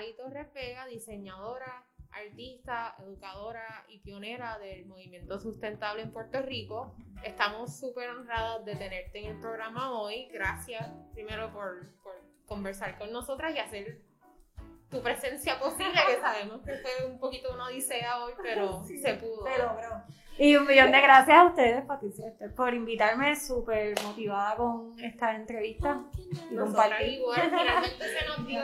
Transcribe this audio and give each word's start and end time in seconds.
con 0.00 0.06
Sarito 0.06 0.30
Repega, 0.30 0.86
diseñadora, 0.86 1.84
artista, 2.10 2.96
educadora 3.00 3.84
y 3.88 3.98
pionera 3.98 4.58
del 4.58 4.86
movimiento 4.86 5.38
sustentable 5.38 6.02
en 6.02 6.10
Puerto 6.10 6.40
Rico. 6.40 6.94
Estamos 7.22 7.78
súper 7.78 8.08
honradas 8.08 8.64
de 8.64 8.76
tenerte 8.76 9.18
en 9.18 9.36
el 9.36 9.40
programa 9.40 9.92
hoy. 10.00 10.28
Gracias 10.32 10.88
primero 11.12 11.52
por 11.52 11.92
conversar 12.46 12.96
con 12.98 13.12
nosotras 13.12 13.54
y 13.54 13.58
hacer 13.58 14.00
tu 14.90 15.00
presencia 15.02 15.58
posible, 15.58 15.92
que 16.08 16.20
sabemos 16.20 16.60
que 16.62 16.74
fue 16.78 17.06
un 17.06 17.18
poquito 17.18 17.52
una 17.54 17.66
odisea 17.66 18.24
hoy, 18.24 18.32
pero 18.42 18.84
se 19.02 19.14
pudo. 19.14 19.46
Se 19.46 19.58
logró. 19.58 20.02
Y 20.38 20.56
un 20.56 20.66
millón 20.66 20.90
de 20.90 21.02
gracias 21.02 21.36
a 21.36 21.44
ustedes, 21.44 21.84
Patricia, 21.84 22.26
este, 22.28 22.48
por 22.48 22.72
invitarme, 22.72 23.36
súper 23.36 23.94
motivada 24.02 24.56
con 24.56 24.98
esta 24.98 25.36
entrevista. 25.36 26.00
Y 26.50 26.56
compartir. 26.56 27.08
igual, 27.08 27.42
finalmente 27.42 28.04
se 28.04 28.26
nos 28.26 28.46
dio. 28.46 28.62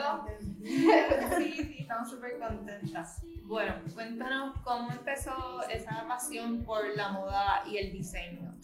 sí, 1.37 1.51
sí, 1.51 1.75
estamos 1.81 2.09
súper 2.09 2.39
contentas. 2.39 3.21
Bueno, 3.43 3.75
cuéntanos 3.93 4.57
cómo 4.63 4.91
empezó 4.91 5.61
esa 5.69 6.03
pasión 6.07 6.63
por 6.63 6.83
la 6.95 7.09
moda 7.09 7.63
y 7.67 7.77
el 7.77 7.91
diseño. 7.91 8.55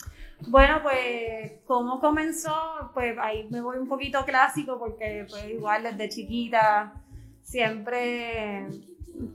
Bueno, 0.48 0.82
pues, 0.82 1.52
¿cómo 1.68 2.00
comenzó? 2.00 2.92
Pues 2.96 3.16
ahí 3.20 3.48
me 3.52 3.62
voy 3.62 3.78
un 3.78 3.88
poquito 3.88 4.26
clásico 4.26 4.80
porque 4.80 5.28
pues 5.30 5.46
igual 5.46 5.84
desde 5.84 6.10
chiquita 6.10 7.03
siempre 7.44 8.68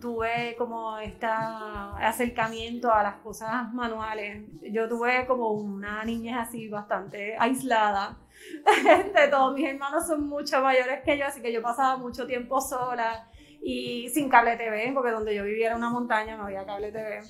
tuve 0.01 0.55
como 0.57 0.99
este 0.99 1.27
acercamiento 1.27 2.93
a 2.93 3.03
las 3.03 3.15
cosas 3.17 3.73
manuales. 3.73 4.45
Yo 4.63 4.89
tuve 4.89 5.27
como 5.27 5.51
una 5.53 6.05
niñez 6.05 6.37
así 6.37 6.69
bastante 6.69 7.37
aislada. 7.39 8.19
Este, 8.69 9.29
todos 9.29 9.53
mis 9.53 9.67
hermanos 9.67 10.07
son 10.07 10.29
mucho 10.29 10.61
mayores 10.61 11.01
que 11.05 11.19
yo, 11.19 11.27
así 11.27 11.43
que 11.43 11.53
yo 11.53 11.61
pasaba 11.61 11.97
mucho 11.97 12.25
tiempo 12.25 12.61
sola 12.61 13.29
y 13.61 14.09
sin 14.11 14.29
cable 14.29 14.57
TV, 14.57 14.93
porque 14.95 15.11
donde 15.11 15.35
yo 15.35 15.45
vivía 15.45 15.67
era 15.67 15.77
una 15.77 15.91
montaña, 15.91 16.37
no 16.37 16.45
había 16.45 16.65
cable 16.65 16.93
TV. 16.93 17.21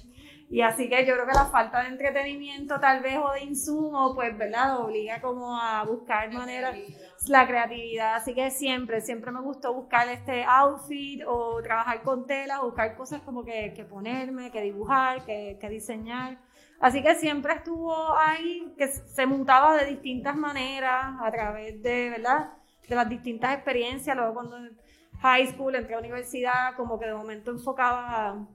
Y 0.51 0.63
así 0.63 0.89
que 0.89 1.05
yo 1.05 1.13
creo 1.13 1.27
que 1.27 1.35
la 1.35 1.45
falta 1.45 1.83
de 1.83 1.89
entretenimiento 1.89 2.81
tal 2.81 3.03
vez 3.03 3.19
o 3.19 3.33
de 3.33 3.43
insumo, 3.43 4.15
pues, 4.15 4.37
¿verdad? 4.37 4.81
Obliga 4.81 5.21
como 5.21 5.55
a 5.61 5.85
buscar 5.85 6.33
maneras, 6.33 6.75
la 7.27 7.47
creatividad. 7.47 8.15
Así 8.15 8.35
que 8.35 8.51
siempre, 8.51 9.03
siempre 9.03 9.31
me 9.31 9.43
gustó 9.43 9.75
buscar 9.75 10.09
este 10.09 10.45
outfit 10.45 11.23
o 11.27 11.61
trabajar 11.63 12.03
con 12.03 12.27
tela, 12.27 12.63
buscar 12.63 12.97
cosas 12.97 13.21
como 13.23 13.45
que, 13.45 13.75
que 13.77 13.85
ponerme, 13.85 14.51
que 14.51 14.63
dibujar, 14.63 15.23
que, 15.27 15.59
que, 15.61 15.69
diseñar. 15.69 16.39
Así 16.81 17.03
que 17.03 17.15
siempre 17.17 17.53
estuvo 17.53 18.17
ahí, 18.17 18.73
que 18.79 18.89
se 18.89 19.27
mutaba 19.27 19.77
de 19.77 19.85
distintas 19.85 20.35
maneras 20.35 21.15
a 21.21 21.31
través 21.31 21.83
de, 21.83 22.09
¿verdad? 22.09 22.53
De 22.89 22.95
las 22.97 23.09
distintas 23.09 23.55
experiencias. 23.55 24.17
Luego 24.17 24.33
cuando 24.33 24.57
high 25.21 25.47
school, 25.49 25.75
entré 25.75 25.95
a 25.95 25.99
universidad, 25.99 26.75
como 26.75 26.99
que 26.99 27.05
de 27.05 27.15
momento 27.15 27.51
enfocaba 27.51 28.47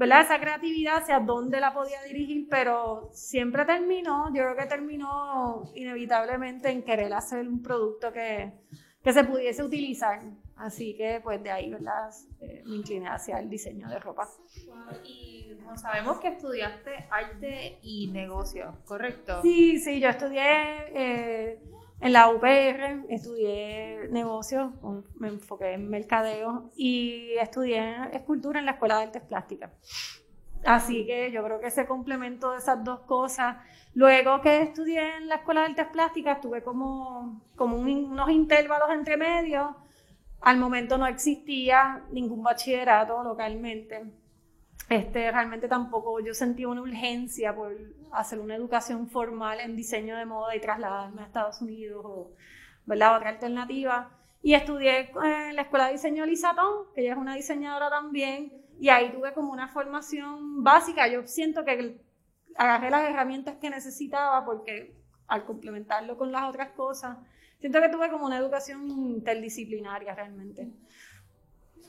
¿verdad? 0.00 0.22
Esa 0.22 0.40
creatividad 0.40 0.96
hacia 0.96 1.20
dónde 1.20 1.60
la 1.60 1.74
podía 1.74 2.02
dirigir, 2.04 2.48
pero 2.48 3.10
siempre 3.12 3.66
terminó, 3.66 4.28
yo 4.28 4.44
creo 4.44 4.56
que 4.56 4.64
terminó 4.64 5.70
inevitablemente 5.74 6.70
en 6.70 6.82
querer 6.82 7.12
hacer 7.12 7.46
un 7.46 7.62
producto 7.62 8.10
que, 8.10 8.50
que 9.04 9.12
se 9.12 9.24
pudiese 9.24 9.62
utilizar. 9.62 10.22
Así 10.56 10.96
que 10.96 11.20
pues 11.22 11.42
de 11.42 11.50
ahí, 11.50 11.70
¿verdad? 11.70 12.08
Eh, 12.40 12.62
me 12.64 12.76
incliné 12.76 13.08
hacia 13.08 13.40
el 13.40 13.50
diseño 13.50 13.90
de 13.90 13.98
ropa. 13.98 14.26
Y 15.04 15.54
sabemos 15.76 16.18
que 16.18 16.28
estudiaste 16.28 17.06
arte 17.10 17.78
y 17.82 18.08
negocio, 18.08 18.78
¿correcto? 18.86 19.42
Sí, 19.42 19.78
sí, 19.80 20.00
yo 20.00 20.08
estudié 20.08 20.42
eh, 20.94 21.58
en 22.00 22.12
la 22.12 22.30
UPR 22.30 23.04
estudié 23.08 24.08
negocios, 24.10 24.72
me 25.16 25.28
enfoqué 25.28 25.74
en 25.74 25.88
mercadeo 25.88 26.70
y 26.74 27.32
estudié 27.40 28.08
escultura 28.12 28.58
en 28.58 28.66
la 28.66 28.72
Escuela 28.72 28.96
de 28.96 29.04
Artes 29.04 29.22
Plásticas. 29.22 29.70
Así 30.64 31.06
que 31.06 31.30
yo 31.30 31.42
creo 31.42 31.60
que 31.60 31.68
ese 31.68 31.86
complemento 31.86 32.52
de 32.52 32.58
esas 32.58 32.82
dos 32.84 33.00
cosas. 33.00 33.56
Luego 33.94 34.40
que 34.40 34.62
estudié 34.62 35.16
en 35.16 35.28
la 35.28 35.36
Escuela 35.36 35.62
de 35.62 35.68
Artes 35.68 35.86
Plásticas, 35.88 36.40
tuve 36.40 36.62
como, 36.62 37.42
como 37.56 37.76
unos 37.76 38.30
intervalos 38.30 38.90
entre 38.90 39.16
medios. 39.16 39.68
Al 40.40 40.58
momento 40.58 40.96
no 40.96 41.06
existía 41.06 42.02
ningún 42.10 42.42
bachillerato 42.42 43.22
localmente 43.22 44.19
este, 44.90 45.30
realmente 45.30 45.68
tampoco 45.68 46.18
yo 46.18 46.34
sentí 46.34 46.64
una 46.64 46.82
urgencia 46.82 47.54
por 47.54 47.76
hacer 48.10 48.40
una 48.40 48.56
educación 48.56 49.08
formal 49.08 49.60
en 49.60 49.76
diseño 49.76 50.16
de 50.16 50.26
moda 50.26 50.56
y 50.56 50.60
trasladarme 50.60 51.22
a 51.22 51.26
Estados 51.26 51.62
Unidos 51.62 52.02
o 52.04 52.32
¿verdad? 52.86 53.16
otra 53.16 53.30
alternativa. 53.30 54.10
Y 54.42 54.54
estudié 54.54 55.12
en 55.22 55.54
la 55.54 55.62
Escuela 55.62 55.86
de 55.86 55.92
Diseño 55.92 56.26
Lisatón, 56.26 56.86
que 56.92 57.02
ella 57.02 57.12
es 57.12 57.18
una 57.18 57.36
diseñadora 57.36 57.88
también, 57.88 58.52
y 58.80 58.88
ahí 58.88 59.12
tuve 59.12 59.32
como 59.32 59.52
una 59.52 59.68
formación 59.68 60.64
básica. 60.64 61.06
Yo 61.06 61.24
siento 61.24 61.64
que 61.64 62.00
agarré 62.56 62.90
las 62.90 63.08
herramientas 63.08 63.58
que 63.60 63.70
necesitaba 63.70 64.44
porque 64.44 64.96
al 65.28 65.44
complementarlo 65.44 66.18
con 66.18 66.32
las 66.32 66.48
otras 66.48 66.70
cosas, 66.70 67.16
siento 67.60 67.80
que 67.80 67.90
tuve 67.90 68.10
como 68.10 68.26
una 68.26 68.38
educación 68.38 68.88
interdisciplinaria 68.88 70.16
realmente. 70.16 70.72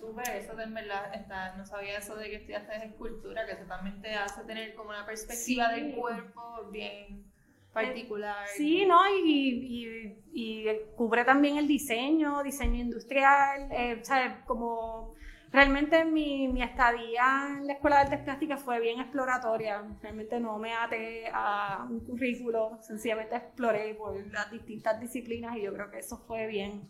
Súper, 0.01 0.35
eso 0.35 0.55
de 0.55 0.63
en 0.63 0.73
verdad, 0.73 1.13
está, 1.13 1.55
no 1.55 1.63
sabía 1.63 1.99
eso 1.99 2.15
de 2.15 2.27
que 2.27 2.37
estudiaste 2.37 2.75
escultura, 2.85 3.45
que 3.45 3.51
eso 3.51 3.65
también 3.65 4.01
te 4.01 4.15
hace 4.15 4.43
tener 4.45 4.73
como 4.73 4.89
una 4.89 5.05
perspectiva 5.05 5.69
del 5.69 5.93
cuerpo 5.93 6.69
bien 6.71 7.23
particular. 7.71 8.47
Sí, 8.55 8.83
¿no? 8.87 8.99
Y, 9.23 10.17
y, 10.33 10.65
cubre 10.95 11.23
también 11.23 11.57
el 11.57 11.67
diseño, 11.67 12.41
diseño 12.41 12.81
industrial, 12.81 13.71
eh, 13.71 13.99
o 14.01 14.03
sea, 14.03 14.43
como 14.45 15.13
realmente 15.51 16.03
mi, 16.03 16.47
mi, 16.47 16.63
estadía 16.63 17.47
en 17.49 17.67
la 17.67 17.73
Escuela 17.73 17.97
de 17.97 18.01
Artes 18.03 18.19
Plásticas 18.21 18.59
fue 18.63 18.79
bien 18.79 18.99
exploratoria, 18.99 19.83
realmente 20.01 20.39
no 20.39 20.57
me 20.57 20.73
até 20.73 21.29
a 21.31 21.85
un 21.87 21.99
currículo, 21.99 22.79
sencillamente 22.81 23.35
exploré 23.35 23.93
por 23.93 24.15
las 24.31 24.49
distintas 24.49 24.99
disciplinas 24.99 25.55
y 25.57 25.61
yo 25.61 25.73
creo 25.73 25.91
que 25.91 25.99
eso 25.99 26.17
fue 26.25 26.47
bien, 26.47 26.89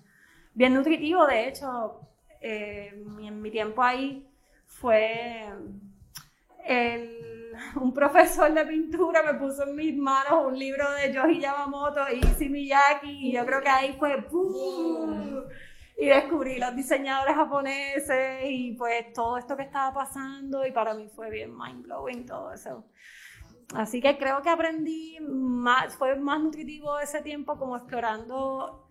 bien 0.53 0.73
nutritivo, 0.73 1.27
de 1.27 1.49
hecho 1.49 2.07
eh, 2.41 2.89
en 3.21 3.41
mi 3.41 3.51
tiempo 3.51 3.83
ahí 3.83 4.27
fue 4.65 5.47
un 7.75 7.93
profesor 7.93 8.53
de 8.53 8.65
pintura 8.65 9.23
me 9.23 9.33
puso 9.35 9.63
en 9.63 9.75
mis 9.75 9.95
manos 9.95 10.45
un 10.47 10.57
libro 10.57 10.89
de 10.91 11.13
Yoji 11.13 11.39
Yamamoto 11.39 12.01
y 12.11 12.19
Issey 12.19 12.49
Miyake 12.49 13.07
y 13.07 13.31
yo 13.33 13.45
creo 13.45 13.61
que 13.61 13.69
ahí 13.69 13.95
fue 13.99 14.25
y 16.01 16.07
descubrí 16.07 16.57
los 16.57 16.75
diseñadores 16.75 17.35
japoneses 17.35 18.41
y 18.45 18.73
pues 18.73 19.13
todo 19.13 19.37
esto 19.37 19.55
que 19.55 19.63
estaba 19.63 19.93
pasando 19.93 20.65
y 20.65 20.71
para 20.71 20.95
mí 20.95 21.07
fue 21.07 21.29
bien 21.29 21.55
mind 21.55 21.83
blowing 21.83 22.25
todo 22.25 22.51
eso. 22.51 22.85
Así 23.75 24.01
que 24.01 24.17
creo 24.17 24.41
que 24.41 24.49
aprendí 24.49 25.19
más, 25.21 25.95
fue 25.95 26.15
más 26.15 26.41
nutritivo 26.41 26.99
ese 26.99 27.21
tiempo 27.21 27.57
como 27.57 27.77
explorando 27.77 28.87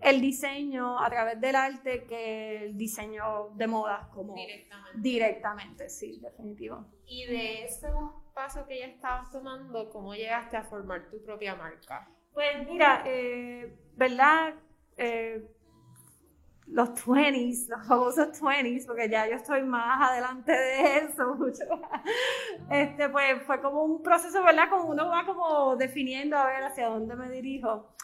el 0.00 0.20
diseño 0.20 0.98
a 0.98 1.08
través 1.08 1.40
del 1.40 1.56
arte 1.56 2.04
que 2.04 2.64
el 2.64 2.76
diseño 2.76 3.50
de 3.54 3.66
moda 3.66 4.10
como 4.12 4.34
directamente. 4.34 4.98
Directamente, 4.98 5.88
sí, 5.88 6.20
definitivo. 6.20 6.86
Y 7.06 7.26
de 7.26 7.64
ese 7.64 7.88
paso 8.34 8.66
que 8.66 8.80
ya 8.80 8.86
estabas 8.86 9.30
tomando, 9.30 9.90
¿cómo 9.90 10.14
llegaste 10.14 10.56
a 10.56 10.64
formar 10.64 11.08
tu 11.10 11.22
propia 11.22 11.54
marca? 11.54 12.08
Pues 12.32 12.66
mira, 12.68 13.02
eh, 13.06 13.76
¿verdad? 13.96 14.54
Eh, 14.96 15.48
los 16.66 16.88
20s, 17.06 17.68
los 17.68 17.86
famosos 17.86 18.40
20s, 18.40 18.86
porque 18.86 19.08
ya 19.08 19.28
yo 19.28 19.36
estoy 19.36 19.62
más 19.62 20.10
adelante 20.10 20.52
de 20.52 20.98
eso, 20.98 21.34
mucho 21.38 21.64
Este, 22.70 23.08
pues 23.08 23.42
fue 23.42 23.60
como 23.60 23.84
un 23.84 24.02
proceso, 24.02 24.42
¿verdad? 24.42 24.68
Como 24.70 24.90
uno 24.90 25.08
va 25.08 25.24
como 25.24 25.76
definiendo 25.76 26.36
a 26.36 26.46
ver 26.46 26.64
hacia 26.64 26.88
dónde 26.88 27.14
me 27.16 27.30
dirijo. 27.30 27.94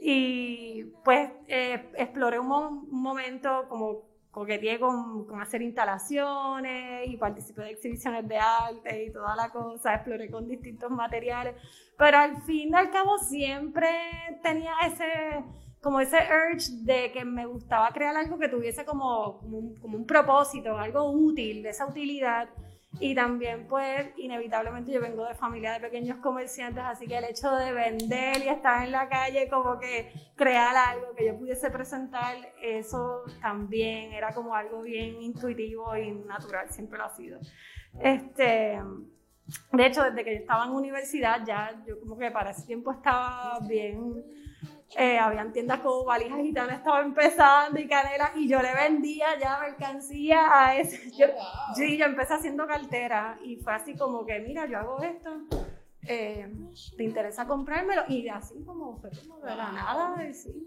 Y 0.00 0.84
pues 1.04 1.30
eh, 1.46 1.90
exploré 1.96 2.38
un, 2.38 2.88
momento 2.90 3.66
como 3.68 4.08
coqueteé 4.30 4.80
con, 4.80 5.26
con, 5.26 5.40
hacer 5.40 5.60
instalaciones 5.60 7.08
y 7.08 7.16
participé 7.16 7.62
de 7.62 7.70
exhibiciones 7.72 8.26
de 8.26 8.38
arte 8.38 9.04
y 9.04 9.12
toda 9.12 9.36
la 9.36 9.50
cosa, 9.50 9.94
exploré 9.94 10.30
con 10.30 10.48
distintos 10.48 10.90
materiales, 10.90 11.56
pero 11.98 12.18
al 12.18 12.40
fin 12.42 12.70
y 12.70 12.74
al 12.74 12.90
cabo 12.90 13.18
siempre 13.18 13.88
tenía 14.42 14.72
ese 14.86 15.44
como 15.82 16.00
ese 16.00 16.16
urge 16.16 16.72
de 16.82 17.10
que 17.12 17.24
me 17.24 17.46
gustaba 17.46 17.90
crear 17.90 18.16
algo 18.16 18.38
que 18.38 18.48
tuviese 18.48 18.84
como, 18.84 19.38
como, 19.38 19.58
un, 19.58 19.74
como 19.76 19.96
un 19.96 20.06
propósito, 20.06 20.76
algo 20.78 21.10
útil, 21.10 21.62
de 21.62 21.70
esa 21.70 21.86
utilidad. 21.86 22.48
Y 22.98 23.14
también, 23.14 23.68
pues, 23.68 24.08
inevitablemente 24.16 24.90
yo 24.90 25.00
vengo 25.00 25.24
de 25.24 25.34
familia 25.34 25.74
de 25.74 25.80
pequeños 25.80 26.18
comerciantes, 26.18 26.82
así 26.84 27.06
que 27.06 27.18
el 27.18 27.24
hecho 27.24 27.54
de 27.54 27.72
vender 27.72 28.38
y 28.38 28.48
estar 28.48 28.84
en 28.84 28.90
la 28.90 29.08
calle, 29.08 29.48
como 29.48 29.78
que 29.78 30.12
crear 30.34 30.76
algo 30.76 31.14
que 31.14 31.26
yo 31.26 31.38
pudiese 31.38 31.70
presentar, 31.70 32.36
eso 32.60 33.22
también 33.40 34.12
era 34.12 34.32
como 34.34 34.54
algo 34.54 34.82
bien 34.82 35.22
intuitivo 35.22 35.96
y 35.96 36.10
natural, 36.10 36.68
siempre 36.70 36.98
lo 36.98 37.04
ha 37.04 37.10
sido. 37.10 37.38
Este, 38.02 38.80
de 39.72 39.86
hecho, 39.86 40.02
desde 40.02 40.24
que 40.24 40.34
yo 40.34 40.40
estaba 40.40 40.64
en 40.64 40.72
universidad, 40.72 41.44
ya 41.46 41.82
yo 41.86 41.98
como 42.00 42.18
que 42.18 42.30
para 42.32 42.50
ese 42.50 42.66
tiempo 42.66 42.90
estaba 42.90 43.60
bien 43.68 44.24
Eh, 44.96 45.18
habían 45.18 45.52
tiendas 45.52 45.80
como 45.80 46.04
Valijas 46.04 46.40
Gitanas 46.40 46.78
estaba 46.78 47.00
empezando 47.02 47.78
y 47.78 47.86
Canela 47.86 48.32
y 48.34 48.48
yo 48.48 48.60
le 48.60 48.74
vendía 48.74 49.38
ya 49.38 49.58
mercancía 49.60 50.48
a 50.52 50.76
ese. 50.76 51.12
Yo, 51.16 51.26
wow. 51.28 51.74
Sí, 51.76 51.96
yo 51.96 52.06
empecé 52.06 52.34
haciendo 52.34 52.66
cartera 52.66 53.38
y 53.44 53.56
fue 53.56 53.72
así 53.72 53.94
como 53.96 54.26
que, 54.26 54.40
mira, 54.40 54.66
yo 54.66 54.78
hago 54.78 55.00
esto, 55.02 55.30
eh, 56.06 56.52
¿te 56.96 57.04
interesa 57.04 57.46
comprármelo? 57.46 58.02
Y 58.08 58.28
así 58.28 58.64
como 58.64 58.96
fue 59.00 59.10
como 59.10 59.38
de 59.40 59.54
la 59.54 59.66
Wow. 59.66 59.74
nada, 59.74 60.24
y 60.28 60.34
sí. 60.34 60.66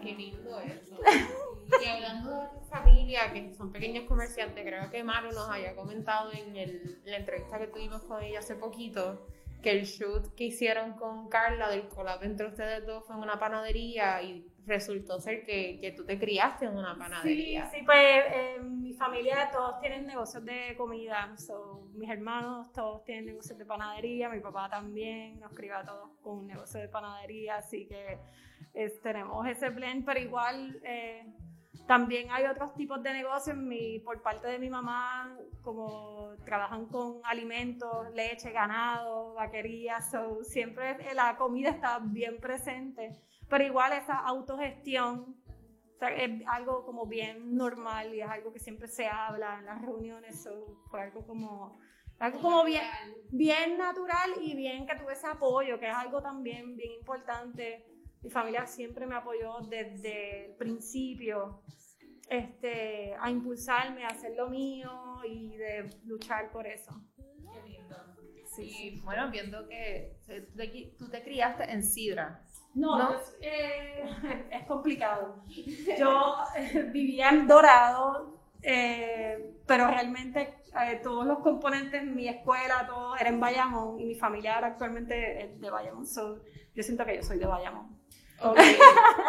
Qué 0.00 0.12
lindo 0.14 0.60
eso. 0.60 0.96
Y 1.82 1.86
hablando 1.86 2.30
de 2.30 2.46
tu 2.48 2.60
familia, 2.66 3.32
que 3.32 3.52
son 3.54 3.72
pequeños 3.72 4.04
comerciantes, 4.04 4.64
creo 4.64 4.90
que 4.90 5.02
Maru 5.02 5.32
nos 5.32 5.48
había 5.48 5.74
comentado 5.74 6.30
en 6.32 6.54
el- 6.56 7.00
la 7.04 7.16
entrevista 7.16 7.58
que 7.58 7.66
tuvimos 7.66 8.02
con 8.02 8.22
ella 8.22 8.38
hace 8.40 8.54
poquito, 8.54 9.26
que 9.64 9.70
el 9.72 9.84
shoot 9.84 10.32
que 10.36 10.44
hicieron 10.44 10.92
con 10.92 11.28
Carla 11.28 11.68
del 11.68 11.88
collab 11.88 12.22
entre 12.22 12.46
ustedes 12.46 12.86
dos 12.86 13.04
fue 13.04 13.16
en 13.16 13.22
una 13.22 13.38
panadería 13.40 14.22
y 14.22 14.46
resultó 14.66 15.18
ser 15.20 15.44
que, 15.44 15.78
que 15.80 15.90
tú 15.92 16.04
te 16.06 16.18
criaste 16.18 16.66
en 16.66 16.76
una 16.76 16.94
Sí, 16.94 16.98
panadería. 17.00 17.66
sí, 17.70 17.78
pues 17.84 17.98
eh, 18.32 18.58
mi 18.62 18.92
familia 18.94 19.50
todos 19.52 19.80
tienen 19.80 20.06
negocios 20.06 20.44
de 20.44 20.74
comida, 20.76 21.36
so, 21.36 21.88
mis 21.94 22.08
hermanos 22.08 22.72
todos 22.72 23.04
tienen 23.04 23.26
negocios 23.26 23.58
de 23.58 23.66
panadería, 23.66 24.28
mi 24.28 24.40
papá 24.40 24.68
también, 24.70 25.40
nos 25.40 25.52
crió 25.52 25.76
a 25.78 25.84
todos 25.84 26.10
con 26.22 26.38
un 26.38 26.46
negocio 26.46 26.78
de 26.80 26.88
panadería, 26.88 27.56
así 27.56 27.86
que 27.86 28.18
es- 28.72 29.00
tenemos 29.02 29.46
ese 29.48 29.68
blend, 29.70 30.04
pero 30.04 30.20
igual 30.20 30.80
eh, 30.84 31.26
también 31.86 32.30
hay 32.30 32.46
otros 32.46 32.74
tipos 32.74 33.02
de 33.02 33.12
negocios, 33.12 33.56
mi, 33.56 33.98
por 33.98 34.22
parte 34.22 34.46
de 34.46 34.58
mi 34.58 34.70
mamá, 34.70 35.36
como 35.62 36.34
trabajan 36.44 36.86
con 36.86 37.20
alimentos, 37.24 38.10
leche, 38.14 38.52
ganado, 38.52 39.34
vaquería, 39.34 40.00
so, 40.00 40.42
siempre 40.44 40.96
la 41.14 41.36
comida 41.36 41.70
está 41.70 41.98
bien 41.98 42.40
presente, 42.40 43.20
pero 43.48 43.64
igual 43.64 43.92
esa 43.92 44.18
autogestión 44.18 45.36
es 46.00 46.42
algo 46.46 46.84
como 46.84 47.06
bien 47.06 47.54
normal 47.54 48.14
y 48.14 48.20
es 48.20 48.28
algo 48.28 48.52
que 48.52 48.58
siempre 48.58 48.88
se 48.88 49.06
habla 49.06 49.58
en 49.58 49.66
las 49.66 49.82
reuniones. 49.82 50.42
so, 50.42 50.82
fue 50.90 51.02
algo 51.02 51.26
como, 51.26 51.78
algo 52.18 52.40
como 52.40 52.64
bien, 52.64 52.82
bien 53.30 53.76
natural 53.76 54.30
y 54.40 54.54
bien 54.54 54.86
que 54.86 54.96
tuve 54.96 55.12
ese 55.12 55.26
apoyo, 55.26 55.78
que 55.78 55.88
es 55.88 55.94
algo 55.94 56.22
también 56.22 56.76
bien 56.76 56.92
importante. 56.92 57.86
Mi 58.24 58.30
familia 58.30 58.66
siempre 58.66 59.06
me 59.06 59.14
apoyó 59.16 59.58
desde 59.68 60.46
el 60.46 60.54
principio 60.56 61.62
este, 62.30 63.14
a 63.20 63.30
impulsarme 63.30 64.04
a 64.04 64.08
hacer 64.08 64.34
lo 64.34 64.48
mío 64.48 64.90
y 65.28 65.56
de 65.56 65.90
luchar 66.04 66.50
por 66.50 66.66
eso. 66.66 66.90
Qué 67.16 67.68
lindo. 67.68 67.96
Sí, 68.46 68.70
sí. 68.70 68.88
Y 68.88 69.00
bueno, 69.02 69.30
viendo 69.30 69.68
que 69.68 70.16
tú 70.98 71.10
te, 71.10 71.22
criaste 71.22 71.64
en 71.70 71.82
Sidra. 71.82 72.42
No, 72.74 72.98
¿No? 72.98 73.08
pues, 73.08 73.36
eh, 73.42 74.04
es 74.50 74.66
complicado. 74.66 75.44
Yo 75.98 76.36
eh, 76.56 76.82
vivía 76.92 77.28
en 77.28 77.46
Dorado, 77.46 78.40
eh, 78.64 79.54
pero 79.66 79.88
realmente 79.88 80.54
eh, 80.80 81.00
todos 81.02 81.26
los 81.26 81.40
componentes, 81.40 82.02
mi 82.04 82.28
escuela, 82.28 82.86
todo 82.86 83.16
era 83.16 83.28
en 83.28 83.38
Bayamón 83.38 84.00
y 84.00 84.06
mi 84.06 84.14
familia 84.14 84.54
ahora 84.54 84.68
actualmente 84.68 85.44
es 85.44 85.60
de 85.60 85.70
Bayamón. 85.70 86.06
So, 86.06 86.40
yo 86.74 86.82
siento 86.82 87.04
que 87.04 87.16
yo 87.16 87.22
soy 87.22 87.38
de 87.38 87.46
Bayamón. 87.46 87.98
Ok, 88.40 88.58
ok. 88.58 88.62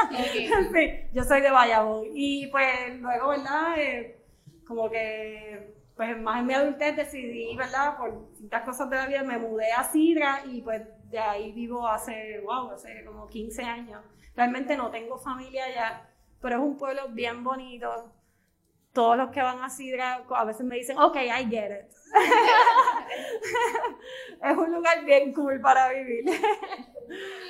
sí, 0.73 0.91
yo 1.13 1.23
soy 1.23 1.41
de 1.41 1.51
Bayamón. 1.51 2.05
Y 2.13 2.47
pues 2.47 2.99
luego, 2.99 3.29
¿verdad? 3.29 3.77
Eh, 3.77 4.21
como 4.65 4.89
que, 4.89 5.75
pues 5.95 6.17
más 6.17 6.39
en 6.39 6.47
mi 6.47 6.53
adultez 6.53 6.95
decidí, 6.95 7.55
¿verdad? 7.55 7.97
Por 7.97 8.29
distintas 8.29 8.63
cosas 8.63 8.89
de 8.89 8.95
la 8.95 9.07
vida 9.07 9.23
me 9.23 9.37
mudé 9.37 9.71
a 9.71 9.83
Sidra 9.83 10.43
y 10.45 10.61
pues 10.61 10.81
de 11.09 11.19
ahí 11.19 11.51
vivo 11.51 11.87
hace, 11.87 12.39
wow, 12.41 12.71
hace 12.71 13.03
como 13.05 13.27
15 13.27 13.61
años. 13.63 14.01
Realmente 14.35 14.75
no 14.75 14.89
tengo 14.91 15.17
familia 15.17 15.65
allá, 15.65 16.09
pero 16.41 16.55
es 16.57 16.61
un 16.61 16.77
pueblo 16.77 17.09
bien 17.09 17.43
bonito. 17.43 18.11
Todos 18.95 19.17
los 19.17 19.29
que 19.29 19.41
van 19.41 19.61
a 19.61 19.69
Sidra 19.69 20.23
a 20.29 20.45
veces 20.45 20.65
me 20.65 20.77
dicen, 20.77 20.97
ok, 20.97 21.17
I 21.17 21.45
get 21.49 21.81
it. 21.81 21.91
es 24.41 24.57
un 24.57 24.71
lugar 24.73 25.03
bien 25.05 25.33
cool 25.33 25.59
para 25.61 25.89
vivir. 25.89 26.25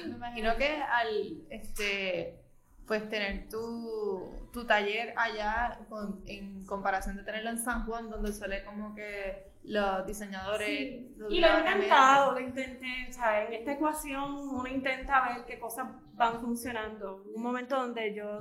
Me 0.06 0.16
imagino 0.16 0.56
que 0.58 0.76
al 0.82 1.44
este 1.50 2.40
pues 2.88 3.10
tener 3.10 3.50
tu, 3.50 4.50
tu 4.54 4.66
taller 4.68 5.14
allá 5.18 5.80
con- 5.90 6.22
en 6.28 6.64
comparación 6.66 7.16
de 7.18 7.24
tenerlo 7.24 7.50
en 7.52 7.58
San 7.60 7.86
Juan 7.86 8.10
donde 8.12 8.32
suele 8.32 8.64
como 8.64 8.94
que 8.94 9.52
los 9.64 10.06
diseñadores 10.06 10.68
Sí. 10.68 11.14
los 11.18 11.32
Y 11.32 11.40
lo 11.40 11.48
he 11.48 11.58
intentado, 11.60 12.34
lo 12.34 12.40
intenté, 12.40 13.08
o 13.10 13.14
sea, 13.14 13.46
en 13.46 13.54
esta 13.54 13.72
ecuación 13.74 14.34
uno 14.50 14.68
intenta 14.68 15.28
ver 15.30 15.46
qué 15.46 15.58
cosas 15.60 15.88
van 16.14 16.40
funcionando. 16.42 17.24
Un 17.36 17.42
momento 17.42 17.76
donde 17.76 18.14
yo, 18.14 18.40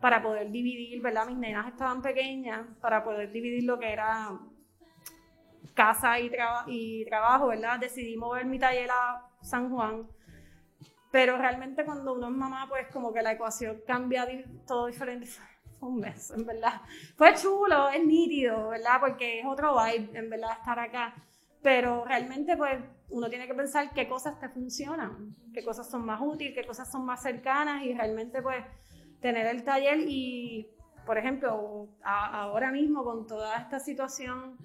para 0.00 0.22
poder 0.22 0.50
dividir, 0.50 1.02
¿verdad? 1.02 1.26
Mis 1.26 1.36
nenas 1.36 1.68
estaban 1.68 2.02
pequeñas, 2.02 2.66
para 2.80 3.04
poder 3.04 3.30
dividir 3.32 3.64
lo 3.64 3.78
que 3.78 3.92
era 3.92 4.30
casa 5.74 6.18
y, 6.20 6.30
traba- 6.30 6.64
y 6.66 7.04
trabajo, 7.06 7.48
¿verdad? 7.48 7.78
Decidí 7.78 8.16
mover 8.16 8.44
mi 8.46 8.58
taller 8.58 8.90
a 8.90 9.26
San 9.42 9.70
Juan. 9.70 10.06
Pero 11.10 11.36
realmente 11.38 11.84
cuando 11.84 12.14
uno 12.14 12.28
es 12.28 12.32
mamá, 12.34 12.66
pues 12.68 12.86
como 12.92 13.12
que 13.12 13.22
la 13.22 13.32
ecuación 13.32 13.80
cambia 13.86 14.26
todo 14.66 14.86
diferente. 14.86 15.28
Un 15.80 15.98
mes, 15.98 16.30
en 16.30 16.44
verdad. 16.46 16.82
Fue 17.16 17.34
chulo, 17.34 17.88
es 17.88 18.04
nítido, 18.04 18.68
¿verdad? 18.68 19.00
Porque 19.00 19.40
es 19.40 19.46
otro 19.46 19.74
vibe, 19.82 20.16
en 20.18 20.28
verdad, 20.28 20.52
estar 20.58 20.78
acá. 20.78 21.14
Pero 21.62 22.04
realmente, 22.04 22.56
pues, 22.56 22.78
uno 23.08 23.28
tiene 23.30 23.46
que 23.46 23.54
pensar 23.54 23.90
qué 23.94 24.06
cosas 24.08 24.38
te 24.38 24.48
funcionan, 24.50 25.34
qué 25.54 25.64
cosas 25.64 25.90
son 25.90 26.04
más 26.04 26.20
útiles, 26.22 26.54
qué 26.54 26.66
cosas 26.66 26.90
son 26.90 27.04
más 27.06 27.22
cercanas 27.22 27.82
y 27.82 27.94
realmente, 27.94 28.40
pues, 28.42 28.62
tener 29.20 29.46
el 29.46 29.64
taller 29.64 30.00
y, 30.08 30.68
por 31.06 31.18
ejemplo, 31.18 31.88
ahora 32.02 32.70
mismo 32.72 33.04
con 33.04 33.26
toda 33.26 33.58
esta 33.58 33.78
situación, 33.80 34.56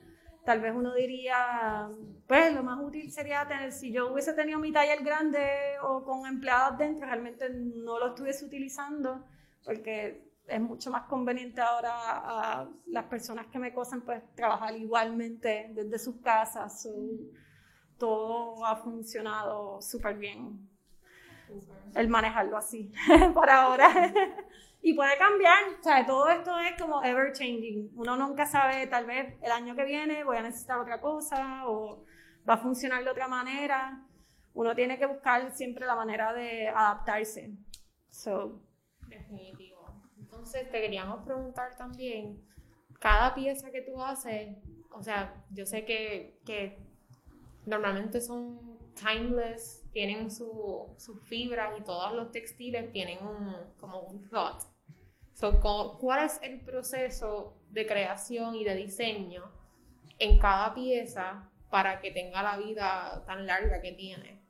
tal 0.45 0.61
vez 0.61 0.73
uno 0.75 0.93
diría, 0.93 1.89
pues, 2.27 2.53
lo 2.53 2.63
más 2.63 2.79
útil 2.81 3.11
sería 3.11 3.47
tener, 3.47 3.71
si 3.71 3.91
yo 3.91 4.11
hubiese 4.11 4.33
tenido 4.33 4.59
mi 4.59 4.71
taller 4.71 5.03
grande 5.03 5.47
o 5.81 6.03
con 6.03 6.25
empleados 6.25 6.77
dentro, 6.77 7.07
realmente 7.07 7.49
no 7.49 7.99
lo 7.99 8.09
estuviese 8.09 8.45
utilizando 8.45 9.25
porque 9.65 10.31
es 10.47 10.61
mucho 10.61 10.91
más 10.91 11.03
conveniente 11.03 11.59
ahora 11.59 11.91
a 11.91 12.69
las 12.85 13.05
personas 13.05 13.47
que 13.47 13.57
me 13.57 13.73
cosen 13.73 14.01
pues 14.01 14.21
trabajar 14.35 14.77
igualmente 14.77 15.71
desde 15.73 15.97
sus 15.97 16.17
casas. 16.21 16.87
Todo 17.97 18.63
ha 18.65 18.75
funcionado 18.75 19.81
súper 19.81 20.17
bien. 20.17 20.69
El 21.93 22.09
manejarlo 22.09 22.57
así 22.57 22.91
por 23.33 23.49
ahora. 23.49 23.89
y 24.81 24.93
puede 24.93 25.17
cambiar, 25.17 25.63
o 25.79 25.83
sea, 25.83 26.05
todo 26.05 26.29
esto 26.29 26.59
es 26.59 26.79
como 26.79 27.03
ever 27.03 27.31
changing. 27.33 27.91
Uno 27.95 28.15
nunca 28.17 28.45
sabe, 28.45 28.87
tal 28.87 29.05
vez 29.05 29.35
el 29.41 29.51
año 29.51 29.75
que 29.75 29.85
viene 29.85 30.23
voy 30.23 30.37
a 30.37 30.41
necesitar 30.43 30.79
otra 30.79 31.01
cosa 31.01 31.67
o 31.67 32.03
va 32.47 32.55
a 32.55 32.57
funcionar 32.57 33.03
de 33.03 33.09
otra 33.09 33.27
manera. 33.27 34.05
Uno 34.53 34.75
tiene 34.75 34.97
que 34.97 35.05
buscar 35.05 35.51
siempre 35.51 35.85
la 35.85 35.95
manera 35.95 36.33
de 36.33 36.69
adaptarse. 36.69 37.53
So, 38.09 38.61
Definitivo. 39.07 39.85
Entonces 40.17 40.69
te 40.69 40.81
queríamos 40.81 41.23
preguntar 41.25 41.75
también, 41.77 42.41
cada 42.99 43.33
pieza 43.33 43.71
que 43.71 43.81
tú 43.81 44.01
haces, 44.01 44.57
o 44.91 45.03
sea, 45.03 45.43
yo 45.51 45.65
sé 45.65 45.85
que, 45.85 46.39
que 46.45 46.79
normalmente 47.65 48.21
son 48.21 48.79
timeless, 48.95 49.84
tienen 49.95 50.29
su- 50.29 50.93
sus 50.97 51.23
fibras 51.23 51.71
y 51.79 51.81
todos 51.81 52.11
los 52.13 52.29
textiles 52.29 52.91
tienen 52.91 53.25
un, 53.25 53.55
como 53.79 54.01
un 54.01 54.29
thought. 54.29 54.61
So, 55.35 55.61
¿Cuál 56.01 56.25
es 56.25 56.37
el 56.43 56.59
proceso 56.59 57.55
de 57.69 57.87
creación 57.87 58.55
y 58.55 58.65
de 58.65 58.75
diseño 58.75 59.43
en 60.19 60.37
cada 60.37 60.73
pieza 60.73 61.49
para 61.69 62.01
que 62.01 62.11
tenga 62.11 62.43
la 62.43 62.57
vida 62.57 63.23
tan 63.25 63.45
larga 63.45 63.79
que 63.81 63.93
tiene? 63.93 64.41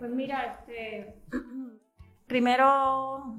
Pues 0.00 0.10
mira, 0.10 0.58
este, 0.66 1.14
primero, 2.26 3.36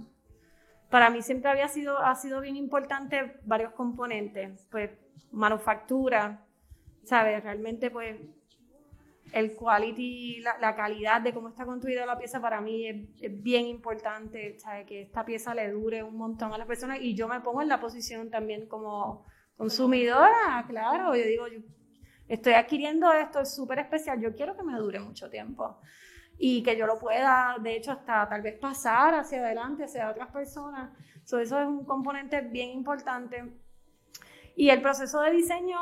para 0.90 1.10
mí 1.10 1.22
siempre 1.22 1.52
había 1.52 1.68
sido, 1.68 1.98
ha 2.00 2.16
sido 2.16 2.40
bien 2.40 2.56
importante 2.56 3.36
varios 3.44 3.74
componentes, 3.74 4.66
pues 4.72 4.92
manufactura, 5.34 6.46
¿sabes? 7.04 7.44
Realmente 7.44 7.92
pues 7.92 8.18
el 9.34 9.56
quality, 9.56 10.42
la, 10.42 10.58
la 10.60 10.76
calidad 10.76 11.22
de 11.22 11.34
cómo 11.34 11.50
está 11.50 11.66
construida 11.66 12.06
la 12.06 12.18
pieza 12.18 12.40
para 12.42 12.62
mí 12.62 12.88
es, 12.88 13.08
es 13.22 13.44
bien 13.44 13.68
importante, 13.68 14.58
¿sabes? 14.60 14.86
Que 14.86 15.02
esta 15.04 15.26
pieza 15.26 15.54
le 15.54 15.70
dure 15.72 16.04
un 16.04 16.18
montón 16.18 16.54
a 16.54 16.58
las 16.58 16.68
personas 16.68 17.00
y 17.02 17.16
yo 17.16 17.28
me 17.28 17.42
pongo 17.42 17.62
en 17.62 17.68
la 17.68 17.80
posición 17.80 18.30
también 18.30 18.68
como 18.68 19.26
consumidora, 19.58 20.66
claro, 20.68 21.16
yo 21.16 21.24
digo, 21.24 21.48
yo 21.48 21.60
estoy 22.28 22.54
adquiriendo 22.54 23.12
esto, 23.12 23.42
es 23.42 23.54
súper 23.54 23.80
especial, 23.80 24.22
yo 24.22 24.34
quiero 24.34 24.56
que 24.56 24.64
me 24.64 24.78
dure 24.78 25.00
mucho 25.00 25.30
tiempo 25.30 25.80
y 26.40 26.64
que 26.64 26.78
yo 26.78 26.88
lo 26.88 26.98
pueda, 26.98 27.58
de 27.62 27.76
hecho, 27.76 27.92
hasta 27.92 28.28
tal 28.30 28.42
vez 28.42 28.58
pasar 28.58 29.14
hacia 29.14 29.40
adelante, 29.40 29.84
hacia 29.84 30.10
otras 30.10 30.32
personas. 30.32 30.90
So, 31.26 31.38
eso 31.38 31.60
es 31.60 31.68
un 31.68 31.84
componente 31.84 32.40
bien 32.40 32.70
importante. 32.70 33.44
Y 34.56 34.70
el 34.70 34.82
proceso 34.82 35.20
de 35.22 35.32
diseño 35.32 35.78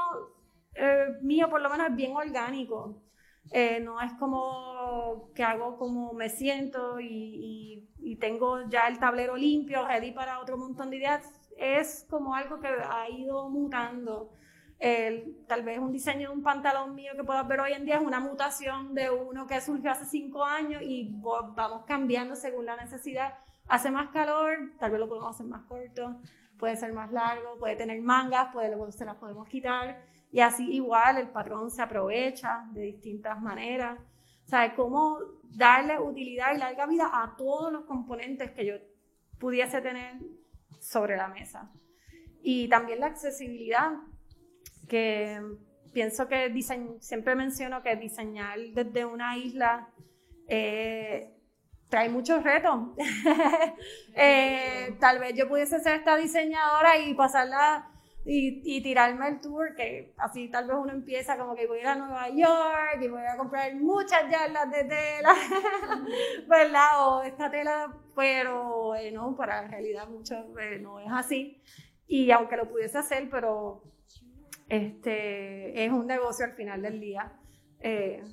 eh, 0.73 1.09
mío, 1.21 1.47
por 1.47 1.61
lo 1.61 1.69
menos, 1.69 1.89
es 1.89 1.95
bien 1.95 2.15
orgánico. 2.15 3.03
Eh, 3.51 3.79
no 3.79 4.01
es 4.01 4.11
como 4.13 5.31
que 5.33 5.43
hago 5.43 5.77
como 5.77 6.13
me 6.13 6.29
siento 6.29 6.99
y, 6.99 7.83
tengo 8.19 8.67
ya 8.69 8.87
el 8.87 8.97
tablero 8.97 9.35
limpio, 9.35 9.85
ready 9.85 10.11
para 10.11 10.39
otro 10.39 10.57
montón 10.57 10.89
de 10.89 10.97
ideas. 10.97 11.23
Es 11.57 12.05
como 12.09 12.33
algo 12.33 12.59
que 12.59 12.67
ha 12.67 13.09
ido 13.09 13.49
mutando. 13.49 14.31
tal 15.47 15.63
vez 15.63 15.77
un 15.79 15.91
diseño 15.91 16.29
de 16.29 16.35
un 16.35 16.41
pantalón 16.41 16.95
mío 16.95 17.11
que 17.15 17.23
puedas 17.23 17.47
ver 17.47 17.59
hoy 17.59 17.73
en 17.73 17.85
día 17.85 17.97
es 17.97 18.01
una 18.01 18.19
mutación 18.19 18.95
de 18.95 19.11
uno 19.11 19.45
que 19.45 19.61
surgió 19.61 19.91
hace 19.91 20.05
cinco 20.05 20.43
años 20.43 20.81
y 20.83 21.09
vamos 21.21 21.83
cambiando 21.85 22.35
según 22.35 22.65
la 22.65 22.75
necesidad. 22.75 23.35
Hace 23.67 23.91
más 23.91 24.09
calor, 24.09 24.71
tal 24.79 24.91
vez 24.91 24.99
lo 24.99 25.09
podemos 25.09 25.35
hacer 25.35 25.45
más 25.45 25.63
corto, 25.65 26.15
puede 26.57 26.75
ser 26.77 26.93
más 26.93 27.11
largo, 27.11 27.57
puede 27.59 27.75
tener 27.75 28.01
mangas, 28.01 28.51
puede, 28.53 28.91
se 28.93 29.05
las 29.05 29.15
podemos 29.15 29.47
quitar 29.47 30.01
y 30.31 30.39
así 30.41 30.71
igual 30.71 31.17
el 31.17 31.29
patrón 31.29 31.71
se 31.71 31.81
aprovecha 31.81 32.65
de 32.71 32.81
distintas 32.81 33.41
maneras. 33.41 33.99
O 34.45 34.49
sea, 34.49 34.73
cómo 34.75 35.19
darle 35.43 35.99
utilidad 35.99 36.53
y 36.55 36.57
larga 36.57 36.85
vida 36.85 37.09
a 37.11 37.35
todos 37.37 37.71
los 37.71 37.85
componentes 37.85 38.51
que 38.51 38.65
yo 38.65 38.73
pudiese 39.39 39.81
tener 39.81 40.15
sobre 40.79 41.17
la 41.17 41.27
mesa. 41.27 41.71
Y 42.41 42.67
también 42.69 42.99
la 42.99 43.07
accesibilidad, 43.07 43.91
que 44.87 45.41
pienso 45.93 46.27
que 46.27 46.53
siempre 46.99 47.35
menciono 47.35 47.81
que 47.83 47.95
diseñar 47.95 48.59
desde 48.73 49.05
una 49.05 49.37
isla 49.37 49.89
eh, 50.47 51.33
trae 51.89 52.09
muchos 52.09 52.43
retos. 52.43 52.79
Eh, 54.19 54.97
tal 54.99 55.19
vez 55.19 55.35
yo 55.35 55.47
pudiese 55.47 55.79
ser 55.79 55.97
esta 55.97 56.15
diseñadora 56.15 56.97
y 56.97 57.13
pasarla 57.13 57.91
y, 58.29 58.81
tirarme 58.81 59.29
el 59.29 59.39
tour, 59.39 59.73
que 59.73 60.13
así 60.17 60.49
tal 60.49 60.67
vez 60.67 60.75
uno 60.77 60.91
empieza 60.91 61.37
como 61.37 61.55
que 61.55 61.65
voy 61.65 61.77
a 61.77 61.81
ir 61.81 61.87
a 61.87 61.95
Nueva 61.95 62.29
York 62.29 63.01
y 63.01 63.07
voy 63.07 63.21
a 63.21 63.37
comprar 63.37 63.73
muchas 63.75 64.29
yardas 64.29 64.69
de 64.69 64.83
tela, 64.83 65.33
¿verdad? 66.47 67.07
O 67.07 67.23
esta 67.23 67.49
tela, 67.49 67.97
pero 68.13 68.93
no, 69.13 69.35
para 69.37 69.61
la 69.61 69.67
realidad 69.69 70.09
mucho 70.09 70.35
eh, 70.59 70.77
no 70.77 70.99
es 70.99 71.07
así. 71.09 71.61
Y 72.05 72.29
aunque 72.31 72.57
lo 72.57 72.69
pudiese 72.69 72.97
hacer, 72.97 73.29
pero 73.29 73.83
este, 74.67 75.85
es 75.85 75.91
un 75.91 76.05
negocio 76.05 76.45
al 76.45 76.53
final 76.53 76.81
del 76.81 76.99
día. 76.99 77.31
Eh, 77.79 78.23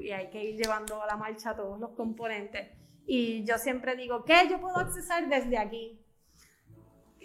y 0.00 0.10
hay 0.10 0.30
que 0.30 0.42
ir 0.42 0.56
llevando 0.56 1.02
a 1.02 1.06
la 1.06 1.16
marcha 1.16 1.54
todos 1.54 1.78
los 1.78 1.90
componentes. 1.90 2.70
Y 3.06 3.44
yo 3.44 3.58
siempre 3.58 3.94
digo, 3.94 4.24
¿qué 4.24 4.48
yo 4.48 4.58
puedo 4.58 4.78
accesar 4.78 5.28
desde 5.28 5.58
aquí? 5.58 6.00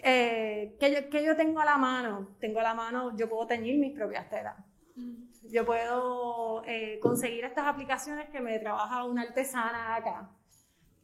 Eh, 0.02 0.76
¿qué, 0.80 1.08
yo, 1.10 1.20
yo, 1.20 1.36
tengo 1.36 1.60
a 1.60 1.64
la 1.64 1.76
mano? 1.76 2.36
Tengo 2.40 2.60
a 2.60 2.62
la 2.62 2.74
mano, 2.74 3.16
yo 3.16 3.28
puedo 3.28 3.46
teñir 3.46 3.78
mis 3.78 3.94
propias 3.94 4.28
telas. 4.30 4.56
Mm. 4.96 5.50
Yo 5.50 5.66
puedo 5.66 6.62
eh, 6.64 6.98
conseguir 7.00 7.44
estas 7.44 7.66
aplicaciones 7.66 8.28
que 8.30 8.40
me 8.40 8.58
trabaja 8.58 9.04
una 9.04 9.22
artesana 9.22 9.96
acá. 9.96 10.30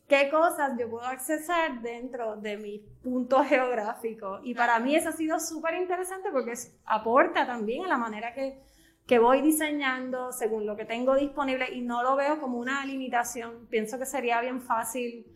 ¿Qué 0.09 0.31
cosas 0.31 0.79
yo 0.79 0.89
puedo 0.89 1.05
accesar 1.05 1.83
dentro 1.83 2.37
de 2.37 2.57
mi 2.57 2.79
punto 3.03 3.43
geográfico? 3.45 4.41
Y 4.45 4.55
para 4.55 4.79
mí 4.79 4.95
eso 4.95 5.09
ha 5.09 5.13
sido 5.13 5.41
súper 5.41 5.75
interesante 5.75 6.29
porque 6.31 6.55
aporta 6.85 7.45
también 7.45 7.85
a 7.85 7.89
la 7.89 7.99
manera 7.99 8.33
que, 8.33 8.63
que 9.05 9.19
voy 9.19 9.43
diseñando 9.43 10.31
según 10.31 10.65
lo 10.65 10.77
que 10.77 10.85
tengo 10.85 11.17
disponible 11.17 11.73
y 11.73 11.81
no 11.81 12.05
lo 12.05 12.15
veo 12.15 12.41
como 12.41 12.59
una 12.59 12.87
limitación. 12.87 13.67
Pienso 13.69 13.99
que 13.99 14.07
sería 14.07 14.41
bien 14.41 14.61
fácil 14.61 15.27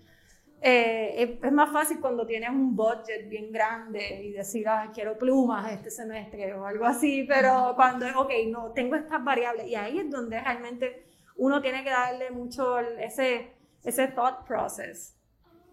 eh, 0.63 1.39
es, 1.43 1.53
más 1.53 1.73
fácil 1.73 2.01
cuando 2.01 2.27
tienes 2.27 2.51
un 2.51 2.77
budget 2.77 3.29
bien 3.29 3.51
grande 3.51 4.23
y 4.25 4.33
decir, 4.33 4.69
ah, 4.69 4.91
quiero 4.93 5.17
plumas 5.17 5.73
este 5.73 5.91
semestre 5.91 6.53
o 6.55 6.67
algo 6.67 6.85
así, 6.85 7.25
pero 7.27 7.73
cuando 7.77 8.07
es, 8.07 8.15
ok, 8.15 8.31
no, 8.49 8.73
tengo 8.73 8.97
estas 8.97 9.25
variables 9.25 9.67
y 9.67 9.75
ahí 9.75 9.99
es 9.99 10.11
donde 10.11 10.39
realmente 10.39 11.07
uno 11.37 11.63
tiene 11.63 11.83
que 11.83 11.91
darle 11.91 12.31
mucho 12.31 12.79
ese, 12.79 13.55
ese 13.83 14.09
thought 14.09 14.47
process. 14.47 15.17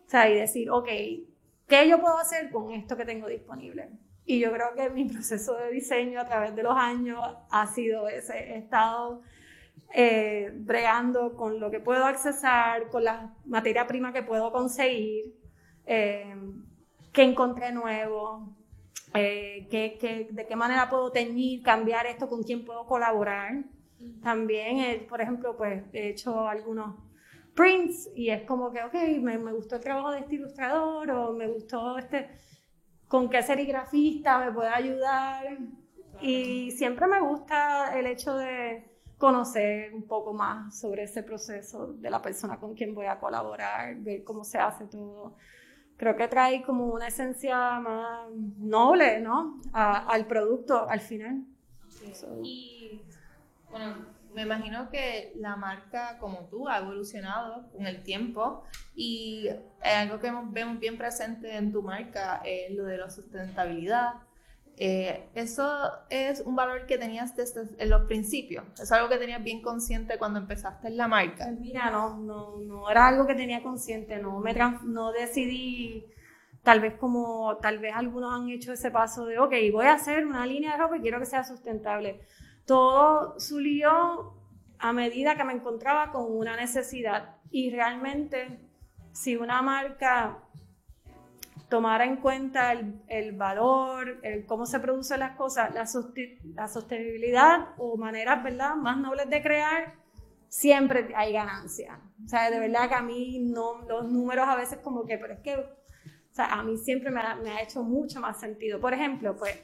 O 0.05 0.09
sea, 0.09 0.29
y 0.29 0.35
decir, 0.35 0.69
ok, 0.69 0.87
¿qué 1.67 1.89
yo 1.89 1.99
puedo 1.99 2.17
hacer 2.17 2.49
con 2.49 2.71
esto 2.71 2.95
que 2.95 3.03
tengo 3.03 3.27
disponible? 3.27 3.89
Y 4.23 4.39
yo 4.39 4.53
creo 4.53 4.73
que 4.73 4.89
mi 4.89 5.05
proceso 5.09 5.55
de 5.55 5.71
diseño 5.71 6.21
a 6.21 6.25
través 6.25 6.55
de 6.55 6.63
los 6.63 6.75
años 6.77 7.19
ha 7.49 7.67
sido 7.67 8.07
ese. 8.07 8.57
Estado 8.57 9.21
eh, 9.93 10.51
bregando 10.53 11.35
con 11.35 11.59
lo 11.59 11.71
que 11.71 11.79
puedo 11.79 12.05
accesar, 12.05 12.89
con 12.89 13.03
la 13.03 13.33
materia 13.45 13.87
prima 13.87 14.13
que 14.13 14.23
puedo 14.23 14.51
conseguir, 14.51 15.33
eh, 15.85 16.35
qué 17.13 17.23
encontré 17.23 17.71
nuevo, 17.71 18.55
eh, 19.13 19.67
de 19.69 20.45
qué 20.47 20.55
manera 20.55 20.89
puedo 20.89 21.11
teñir, 21.11 21.63
cambiar 21.63 22.05
esto, 22.05 22.27
con 22.27 22.43
quién 22.43 22.65
puedo 22.65 22.85
colaborar. 22.85 23.63
También, 24.21 25.07
por 25.07 25.21
ejemplo, 25.21 25.57
pues 25.57 25.83
he 25.93 26.09
hecho 26.09 26.47
algunos 26.47 26.95
prints 27.55 28.09
y 28.15 28.29
es 28.29 28.43
como 28.43 28.71
que, 28.71 28.83
ok, 28.83 28.93
me, 29.21 29.37
me, 29.39 29.51
gustó 29.53 29.77
el 29.77 29.81
trabajo 29.81 30.11
de 30.11 30.19
este 30.19 30.35
ilustrador 30.35 31.09
o 31.09 31.33
me 31.33 31.47
gustó 31.47 31.97
este, 31.97 32.29
con 33.07 33.29
qué 33.29 33.41
serigrafista 33.41 34.37
me 34.39 34.51
puede 34.51 34.69
ayudar. 34.69 35.57
Y 36.21 36.71
siempre 36.71 37.07
me 37.07 37.19
gusta 37.21 37.97
el 37.97 38.05
hecho 38.07 38.35
de 38.35 38.96
conocer 39.17 39.93
un 39.93 40.03
poco 40.03 40.33
más 40.33 40.79
sobre 40.79 41.03
ese 41.03 41.23
proceso 41.23 41.93
de 41.93 42.09
la 42.09 42.21
persona 42.21 42.59
con 42.59 42.75
quien 42.75 42.93
voy 42.93 43.07
a 43.07 43.19
colaborar, 43.19 43.95
ver 43.97 44.23
cómo 44.23 44.43
se 44.43 44.59
hace 44.59 44.85
todo. 44.85 45.35
Creo 45.97 46.15
que 46.15 46.27
trae 46.27 46.61
como 46.61 46.87
una 46.87 47.07
esencia 47.07 47.79
más 47.79 48.29
noble, 48.59 49.19
¿no? 49.19 49.59
al 49.73 50.27
producto 50.27 50.87
al 50.87 50.99
final. 50.99 51.43
Y 52.43 53.01
bueno, 53.71 53.95
me 54.35 54.43
imagino 54.43 54.91
que 54.91 55.33
la 55.37 55.55
marca 55.55 56.19
como 56.19 56.45
tú 56.51 56.69
ha 56.69 56.77
evolucionado 56.77 57.71
con 57.71 57.87
el 57.87 58.03
tiempo 58.03 58.63
y 58.95 59.49
algo 59.81 60.19
que 60.19 60.31
vemos 60.51 60.79
bien 60.79 60.95
presente 60.95 61.57
en 61.57 61.71
tu 61.71 61.81
marca 61.81 62.43
es 62.45 62.71
lo 62.75 62.83
de 62.83 62.97
la 62.97 63.09
sustentabilidad, 63.09 64.13
eh, 64.79 65.29
eso 65.33 65.91
es 66.09 66.41
un 66.41 66.55
valor 66.55 66.85
que 66.85 66.99
tenías 66.99 67.35
desde 67.35 67.83
los 67.87 68.03
principios. 68.03 68.63
Es 68.79 68.91
algo 68.91 69.09
que 69.09 69.17
tenías 69.17 69.43
bien 69.43 69.61
consciente 69.63 70.19
cuando 70.19 70.39
empezaste 70.39 70.87
en 70.87 70.97
la 70.97 71.07
marca. 71.07 71.45
Pues 71.45 71.59
mira, 71.59 71.89
no, 71.89 72.17
no, 72.17 72.57
no 72.57 72.89
era 72.89 73.07
algo 73.07 73.25
que 73.25 73.33
tenía 73.33 73.63
consciente. 73.63 74.19
No, 74.19 74.39
me 74.39 74.53
no 74.83 75.11
decidí, 75.11 76.05
tal 76.61 76.79
vez 76.79 76.93
como, 76.93 77.57
tal 77.57 77.79
vez 77.79 77.93
algunos 77.95 78.31
han 78.31 78.49
hecho 78.49 78.71
ese 78.71 78.91
paso 78.91 79.25
de, 79.25 79.39
ok, 79.39 79.53
voy 79.71 79.87
a 79.87 79.93
hacer 79.93 80.27
una 80.27 80.45
línea 80.45 80.73
de 80.73 80.77
ropa 80.77 80.97
y 80.97 81.01
quiero 81.01 81.19
que 81.19 81.25
sea 81.25 81.43
sustentable. 81.43 82.21
Todo 82.65 83.39
subió 83.39 84.35
a 84.77 84.93
medida 84.93 85.35
que 85.35 85.43
me 85.43 85.53
encontraba 85.53 86.11
con 86.11 86.31
una 86.31 86.55
necesidad. 86.55 87.37
Y 87.49 87.71
realmente, 87.71 88.59
si 89.11 89.37
una 89.37 89.63
marca 89.63 90.37
tomar 91.69 92.01
en 92.01 92.17
cuenta 92.17 92.71
el, 92.71 93.01
el 93.07 93.33
valor, 93.33 94.19
el 94.23 94.45
cómo 94.45 94.65
se 94.65 94.79
producen 94.79 95.19
las 95.19 95.35
cosas, 95.35 95.73
la, 95.73 95.85
la, 96.55 96.67
sostenibilidad 96.67 97.69
o 97.77 97.97
maneras 97.97 98.43
¿verdad? 98.43 98.75
más 98.75 98.97
nobles 98.97 99.29
de 99.29 99.41
crear, 99.41 99.95
siempre 100.47 101.09
hay 101.15 101.33
ganancia. 101.33 101.99
O 102.23 102.27
sea, 102.27 102.49
de 102.49 102.59
verdad 102.59 102.87
que 102.87 102.95
a 102.95 103.01
mí 103.01 103.39
no, 103.39 103.81
los 103.87 104.09
números 104.09 104.47
a 104.47 104.55
veces 104.55 104.79
como 104.79 105.05
que, 105.05 105.17
pero 105.17 105.33
es 105.33 105.39
que, 105.41 105.55
o 105.57 106.33
sea, 106.33 106.45
a 106.53 106.63
mí 106.63 106.77
siempre 106.77 107.11
me 107.11 107.19
ha, 107.19 107.35
me 107.35 107.51
ha 107.51 107.61
hecho 107.61 107.83
mucho 107.83 108.21
más 108.21 108.39
sentido. 108.39 108.79
Por 108.79 108.93
ejemplo, 108.93 109.35
pues, 109.35 109.59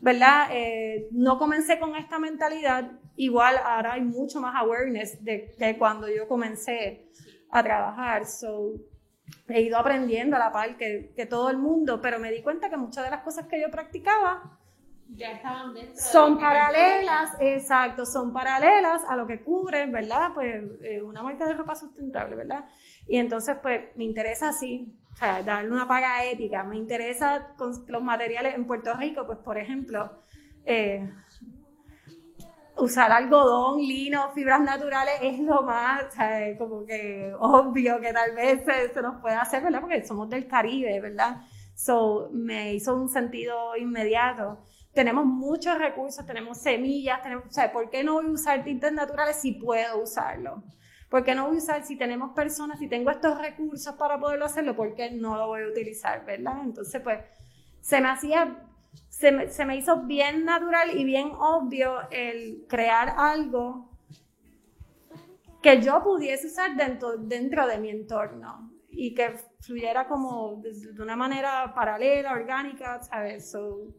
¿verdad? 0.00 0.48
Eh, 0.50 1.08
no 1.12 1.38
comencé 1.38 1.78
con 1.78 1.94
esta 1.94 2.18
mentalidad, 2.18 2.90
igual 3.16 3.56
ahora 3.62 3.94
hay 3.94 4.00
mucho 4.00 4.40
más 4.40 4.54
awareness 4.56 5.22
de, 5.22 5.54
de 5.58 5.76
cuando 5.76 6.08
yo 6.08 6.26
comencé 6.26 7.10
a 7.50 7.62
trabajar. 7.62 8.24
So, 8.24 8.72
he 9.48 9.62
ido 9.62 9.78
aprendiendo 9.78 10.36
a 10.36 10.38
la 10.38 10.52
par 10.52 10.76
que, 10.76 11.12
que, 11.16 11.26
todo 11.26 11.50
el 11.50 11.58
mundo, 11.58 12.00
pero 12.00 12.18
me 12.18 12.30
di 12.30 12.42
cuenta 12.42 12.70
que 12.70 12.76
muchas 12.76 13.04
de 13.04 13.10
las 13.10 13.22
cosas 13.22 13.46
que 13.46 13.60
yo 13.60 13.70
practicaba 13.70 14.58
ya 15.08 15.32
estaban 15.32 15.74
dentro 15.74 15.94
son 15.96 16.38
paralelas, 16.38 17.36
exacto, 17.40 18.06
son 18.06 18.32
paralelas 18.32 19.02
a 19.08 19.16
lo 19.16 19.26
que 19.26 19.42
cubre, 19.42 19.86
¿verdad? 19.86 20.30
Pues 20.34 20.62
eh, 20.82 21.02
una 21.02 21.22
marca 21.22 21.46
de 21.46 21.54
ropa 21.54 21.74
sustentable, 21.74 22.36
¿verdad? 22.36 22.64
Y 23.06 23.18
entonces, 23.18 23.56
pues 23.62 23.94
me 23.96 24.04
interesa 24.04 24.48
así, 24.48 24.92
o 25.12 25.16
sea, 25.16 25.42
darle 25.42 25.70
una 25.70 25.86
paga 25.86 26.24
ética, 26.24 26.64
me 26.64 26.76
interesa 26.76 27.54
con 27.56 27.72
los 27.86 28.02
materiales 28.02 28.54
en 28.54 28.66
Puerto 28.66 28.94
Rico, 28.94 29.26
pues 29.26 29.38
por 29.38 29.58
ejemplo, 29.58 30.22
eh, 30.64 31.08
usar 32.76 33.12
algodón, 33.12 33.80
lino, 33.80 34.30
fibras 34.32 34.60
naturales 34.60 35.14
es 35.22 35.38
lo 35.40 35.62
más, 35.62 36.04
como 36.58 36.84
que 36.84 37.32
obvio 37.38 38.00
que 38.00 38.12
tal 38.12 38.34
vez 38.34 38.62
se, 38.92 39.02
nos 39.02 39.20
puede 39.20 39.36
hacer, 39.36 39.62
¿verdad? 39.62 39.80
Porque 39.80 40.04
somos 40.06 40.28
del 40.28 40.46
Caribe, 40.46 41.00
¿verdad? 41.00 41.42
So, 41.74 42.30
me 42.32 42.74
hizo 42.74 42.94
un 42.94 43.08
sentido 43.08 43.76
inmediato. 43.76 44.58
Tenemos 44.92 45.24
muchos 45.24 45.76
recursos, 45.78 46.24
tenemos 46.24 46.58
semillas, 46.58 47.22
tenemos, 47.22 47.46
o 47.46 47.50
sea, 47.50 47.72
¿por 47.72 47.90
qué 47.90 48.04
no 48.04 48.14
voy 48.14 48.26
a 48.26 48.30
usar 48.30 48.64
tintes 48.64 48.92
naturales 48.92 49.36
si 49.36 49.52
puedo 49.52 50.02
usarlo? 50.02 50.62
¿Por 51.10 51.24
qué 51.24 51.34
no 51.34 51.46
voy 51.46 51.56
a 51.56 51.58
usar, 51.58 51.84
si 51.84 51.96
tenemos 51.96 52.32
personas, 52.32 52.78
si 52.78 52.88
tengo 52.88 53.10
estos 53.10 53.38
recursos 53.38 53.94
para 53.96 54.18
poderlo 54.18 54.46
hacerlo, 54.46 54.76
por 54.76 54.94
qué 54.94 55.10
no 55.10 55.36
lo 55.36 55.48
voy 55.48 55.62
a 55.62 55.68
utilizar, 55.68 56.24
verdad? 56.24 56.58
Entonces, 56.62 57.00
pues, 57.02 57.20
se 57.80 58.00
me 58.00 58.08
hacía 58.08 58.56
se 59.48 59.64
me, 59.64 59.76
hizo 59.76 60.02
bien 60.02 60.44
natural 60.44 60.96
y 60.96 61.04
bien 61.04 61.32
obvio 61.38 62.10
el 62.10 62.66
crear 62.68 63.14
algo 63.16 63.90
que 65.62 65.80
yo 65.80 66.02
pudiese 66.02 66.48
usar 66.48 66.76
dentro, 66.76 67.16
dentro 67.16 67.66
de 67.66 67.78
mi 67.78 67.88
entorno 67.88 68.70
y 68.90 69.14
que 69.14 69.34
fluyera 69.60 70.06
como 70.06 70.60
de, 70.62 71.02
una 71.02 71.16
manera 71.16 71.72
paralela, 71.74 72.32
orgánica, 72.32 73.02
¿sabes? 73.02 73.50
So, 73.50 73.94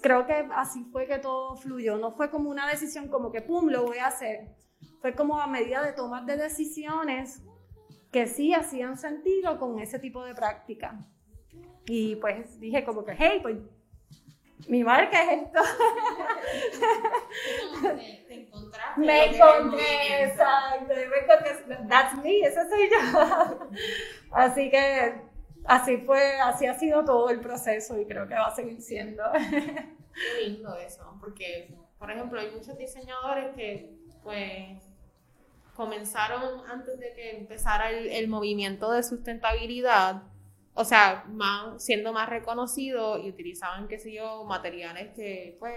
creo 0.00 0.26
que 0.26 0.48
así 0.54 0.84
fue 0.90 1.06
que 1.06 1.18
todo 1.18 1.56
fluyó. 1.56 1.96
No 1.96 2.12
fue 2.12 2.30
como 2.30 2.50
una 2.50 2.68
decisión 2.68 3.08
como 3.08 3.30
que, 3.30 3.42
¡pum!, 3.42 3.68
lo 3.68 3.84
voy 3.84 3.98
a 3.98 4.08
hacer. 4.08 4.56
Fue 5.00 5.14
como 5.14 5.40
a 5.40 5.46
medida 5.46 5.82
de 5.82 5.92
tomar 5.92 6.24
de 6.26 6.36
decisiones 6.36 7.42
que 8.10 8.26
sí 8.26 8.52
hacían 8.52 8.98
sentido 8.98 9.58
con 9.58 9.78
ese 9.78 9.98
tipo 9.98 10.24
de 10.24 10.34
práctica. 10.34 11.06
Y 11.86 12.16
pues 12.16 12.58
dije 12.60 12.84
como 12.84 13.04
que, 13.04 13.14
hey, 13.16 13.38
pues 13.40 13.56
mi 14.68 14.84
marca 14.84 15.22
es 15.22 15.42
esto. 15.42 15.60
Te 18.28 18.34
encontraste. 18.34 19.00
me 19.00 19.24
encontré, 19.26 20.24
exacto, 20.24 20.94
yo 20.94 21.10
me 21.10 21.18
encontré, 21.18 21.88
that's 21.88 22.14
me, 22.22 22.40
ese 22.40 22.68
soy 22.68 22.90
yo. 22.90 23.70
Así 24.32 24.70
que 24.70 25.32
así 25.64 25.98
fue, 25.98 26.40
así 26.40 26.66
ha 26.66 26.74
sido 26.74 27.04
todo 27.04 27.30
el 27.30 27.40
proceso 27.40 28.00
y 28.00 28.06
creo 28.06 28.26
que 28.26 28.34
va 28.34 28.46
a 28.46 28.54
seguir 28.54 28.80
siendo. 28.80 29.22
Qué 29.32 30.46
lindo 30.46 30.76
eso, 30.76 31.16
porque, 31.20 31.74
por 31.98 32.10
ejemplo, 32.10 32.40
hay 32.40 32.50
muchos 32.50 32.76
diseñadores 32.76 33.54
que, 33.54 33.94
pues, 34.22 34.82
comenzaron 35.74 36.68
antes 36.68 36.98
de 36.98 37.12
que 37.14 37.38
empezara 37.38 37.90
el, 37.90 38.08
el 38.10 38.28
movimiento 38.28 38.90
de 38.92 39.02
sustentabilidad, 39.02 40.22
o 40.74 40.84
sea, 40.84 41.24
más, 41.28 41.84
siendo 41.84 42.12
más 42.12 42.28
reconocidos 42.28 43.20
y 43.24 43.28
utilizaban, 43.28 43.88
qué 43.88 43.98
sé 43.98 44.12
yo, 44.12 44.44
materiales 44.44 45.14
que, 45.14 45.56
pues, 45.58 45.74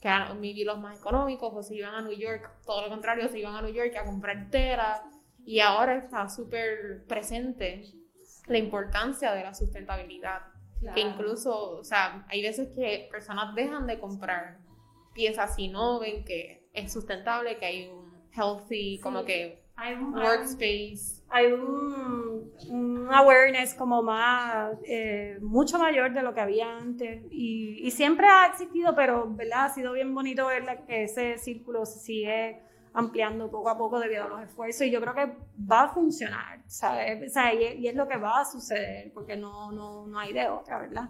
que 0.00 0.08
eran 0.08 0.40
maybe 0.40 0.64
los 0.64 0.80
más 0.80 0.98
económicos, 0.98 1.52
o 1.54 1.62
se 1.62 1.76
iban 1.76 1.94
a 1.94 2.02
New 2.02 2.16
York, 2.16 2.50
todo 2.66 2.82
lo 2.82 2.88
contrario, 2.88 3.28
se 3.28 3.38
iban 3.38 3.54
a 3.54 3.62
New 3.62 3.72
York 3.72 3.94
a 3.96 4.04
comprar 4.04 4.50
tela, 4.50 5.02
y 5.44 5.60
ahora 5.60 5.96
está 5.96 6.28
súper 6.28 7.04
presente 7.06 7.84
la 8.46 8.58
importancia 8.58 9.32
de 9.32 9.42
la 9.42 9.54
sustentabilidad. 9.54 10.42
Que 10.94 11.00
incluso, 11.00 11.78
o 11.78 11.84
sea, 11.84 12.26
hay 12.28 12.42
veces 12.42 12.70
que 12.74 13.08
personas 13.10 13.54
dejan 13.54 13.86
de 13.86 14.00
comprar 14.00 14.58
piezas 15.14 15.54
si 15.54 15.68
no 15.68 16.00
ven 16.00 16.24
que 16.24 16.68
es 16.72 16.92
sustentable, 16.92 17.56
que 17.58 17.66
hay 17.66 17.86
un 17.86 18.12
healthy, 18.32 18.98
como 18.98 19.24
que 19.24 19.62
Hay 19.76 19.94
un, 19.94 20.12
workspace. 20.12 21.21
Hay 21.32 21.52
un, 21.52 22.52
un 22.68 23.08
awareness 23.10 23.74
como 23.74 24.02
más, 24.02 24.76
eh, 24.84 25.38
mucho 25.40 25.78
mayor 25.78 26.12
de 26.12 26.22
lo 26.22 26.34
que 26.34 26.40
había 26.40 26.76
antes. 26.76 27.24
Y, 27.30 27.80
y 27.86 27.90
siempre 27.90 28.26
ha 28.26 28.46
existido, 28.46 28.94
pero 28.94 29.28
¿verdad? 29.30 29.64
ha 29.64 29.68
sido 29.70 29.92
bien 29.92 30.14
bonito 30.14 30.46
ver 30.46 30.84
que 30.86 31.04
ese 31.04 31.38
círculo 31.38 31.86
se 31.86 31.98
sigue 32.00 32.60
ampliando 32.94 33.50
poco 33.50 33.70
a 33.70 33.78
poco 33.78 33.98
debido 33.98 34.24
a 34.24 34.28
los 34.28 34.42
esfuerzos. 34.42 34.86
Y 34.86 34.90
yo 34.90 35.00
creo 35.00 35.14
que 35.14 35.32
va 35.70 35.84
a 35.84 35.88
funcionar, 35.88 36.60
¿sabes? 36.66 37.30
O 37.30 37.32
sea, 37.32 37.54
y 37.54 37.86
es 37.86 37.94
lo 37.94 38.06
que 38.06 38.18
va 38.18 38.40
a 38.40 38.44
suceder, 38.44 39.10
porque 39.12 39.36
no, 39.36 39.72
no, 39.72 40.06
no 40.06 40.18
hay 40.18 40.32
de 40.32 40.48
otra, 40.48 40.78
¿verdad? 40.78 41.08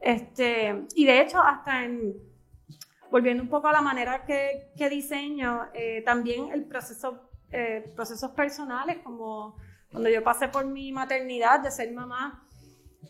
Este, 0.00 0.86
y 0.96 1.06
de 1.06 1.20
hecho, 1.20 1.40
hasta 1.40 1.84
en, 1.84 2.14
volviendo 3.12 3.42
un 3.42 3.48
poco 3.48 3.68
a 3.68 3.72
la 3.72 3.82
manera 3.82 4.24
que, 4.24 4.72
que 4.76 4.88
diseño, 4.88 5.68
eh, 5.74 6.02
también 6.04 6.50
el 6.50 6.64
proceso, 6.64 7.30
eh, 7.52 7.92
procesos 7.94 8.30
personales, 8.32 8.98
como 9.04 9.56
cuando 9.90 10.08
yo 10.08 10.22
pasé 10.24 10.48
por 10.48 10.64
mi 10.64 10.90
maternidad 10.92 11.60
de 11.60 11.70
ser 11.70 11.92
mamá, 11.92 12.42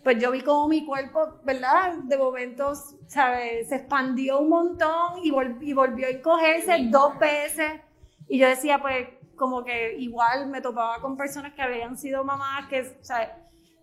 pues 0.02 0.18
yo 0.18 0.32
vi 0.32 0.40
como 0.42 0.66
mi 0.68 0.84
cuerpo, 0.84 1.38
¿verdad? 1.44 1.94
De 2.04 2.18
momentos, 2.18 2.96
¿sabes? 3.06 3.68
Se 3.68 3.76
expandió 3.76 4.40
un 4.40 4.48
montón 4.48 5.20
y, 5.22 5.30
vol- 5.30 5.58
y 5.60 5.72
volvió 5.74 6.08
a 6.08 6.10
encogerse 6.10 6.72
dos 6.90 7.18
veces. 7.20 7.80
Y 8.28 8.38
yo 8.38 8.48
decía, 8.48 8.80
pues, 8.80 9.08
como 9.36 9.62
que 9.62 9.96
igual 9.98 10.48
me 10.48 10.60
topaba 10.60 11.00
con 11.00 11.16
personas 11.16 11.52
que 11.54 11.62
habían 11.62 11.96
sido 11.96 12.24
mamás, 12.24 12.66
que, 12.68 12.96
¿sabes? 13.02 13.28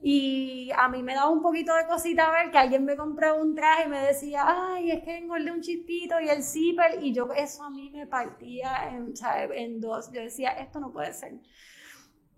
Y 0.01 0.71
a 0.77 0.87
mí 0.87 1.03
me 1.03 1.13
daba 1.13 1.29
un 1.29 1.41
poquito 1.41 1.73
de 1.75 1.85
cosita 1.85 2.31
ver 2.31 2.51
que 2.51 2.57
alguien 2.57 2.85
me 2.85 2.95
compraba 2.95 3.41
un 3.41 3.53
traje 3.55 3.83
y 3.85 3.89
me 3.89 3.99
decía, 4.01 4.43
ay, 4.47 4.91
es 4.91 5.03
que 5.03 5.17
engordé 5.17 5.51
un 5.51 5.61
chispito 5.61 6.19
y 6.21 6.29
el 6.29 6.41
zipper, 6.43 7.03
y 7.03 7.13
yo 7.13 7.27
eso 7.35 7.63
a 7.63 7.69
mí 7.69 7.89
me 7.91 8.07
partía 8.07 8.89
en, 8.93 9.13
en 9.53 9.79
dos. 9.81 10.11
Yo 10.13 10.21
decía, 10.21 10.51
esto 10.51 10.79
no 10.79 10.91
puede 10.93 11.13
ser. 11.13 11.33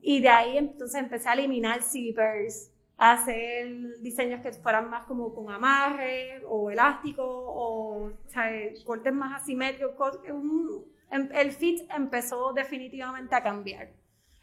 Y 0.02 0.22
de 0.22 0.30
ahí 0.30 0.58
entonces 0.58 1.00
empecé 1.00 1.30
a 1.30 1.34
eliminar 1.34 1.84
zippers, 1.84 2.72
a 2.98 3.14
hacer 3.14 4.00
diseños 4.02 4.42
que 4.42 4.52
fueran 4.54 4.90
más 4.90 5.06
como 5.06 5.34
con 5.34 5.52
amarre 5.52 6.42
o 6.48 6.70
elástico 6.72 7.24
o 7.26 8.12
¿sabes? 8.28 8.84
cortes 8.84 9.14
más 9.14 9.42
asimétricos. 9.42 9.96
cos- 9.96 10.20
un- 10.32 10.86
em- 11.12 11.30
el 11.34 11.52
fit 11.52 11.82
empezó 11.96 12.54
definitivamente 12.54 13.36
a 13.36 13.44
cambiar. 13.44 13.90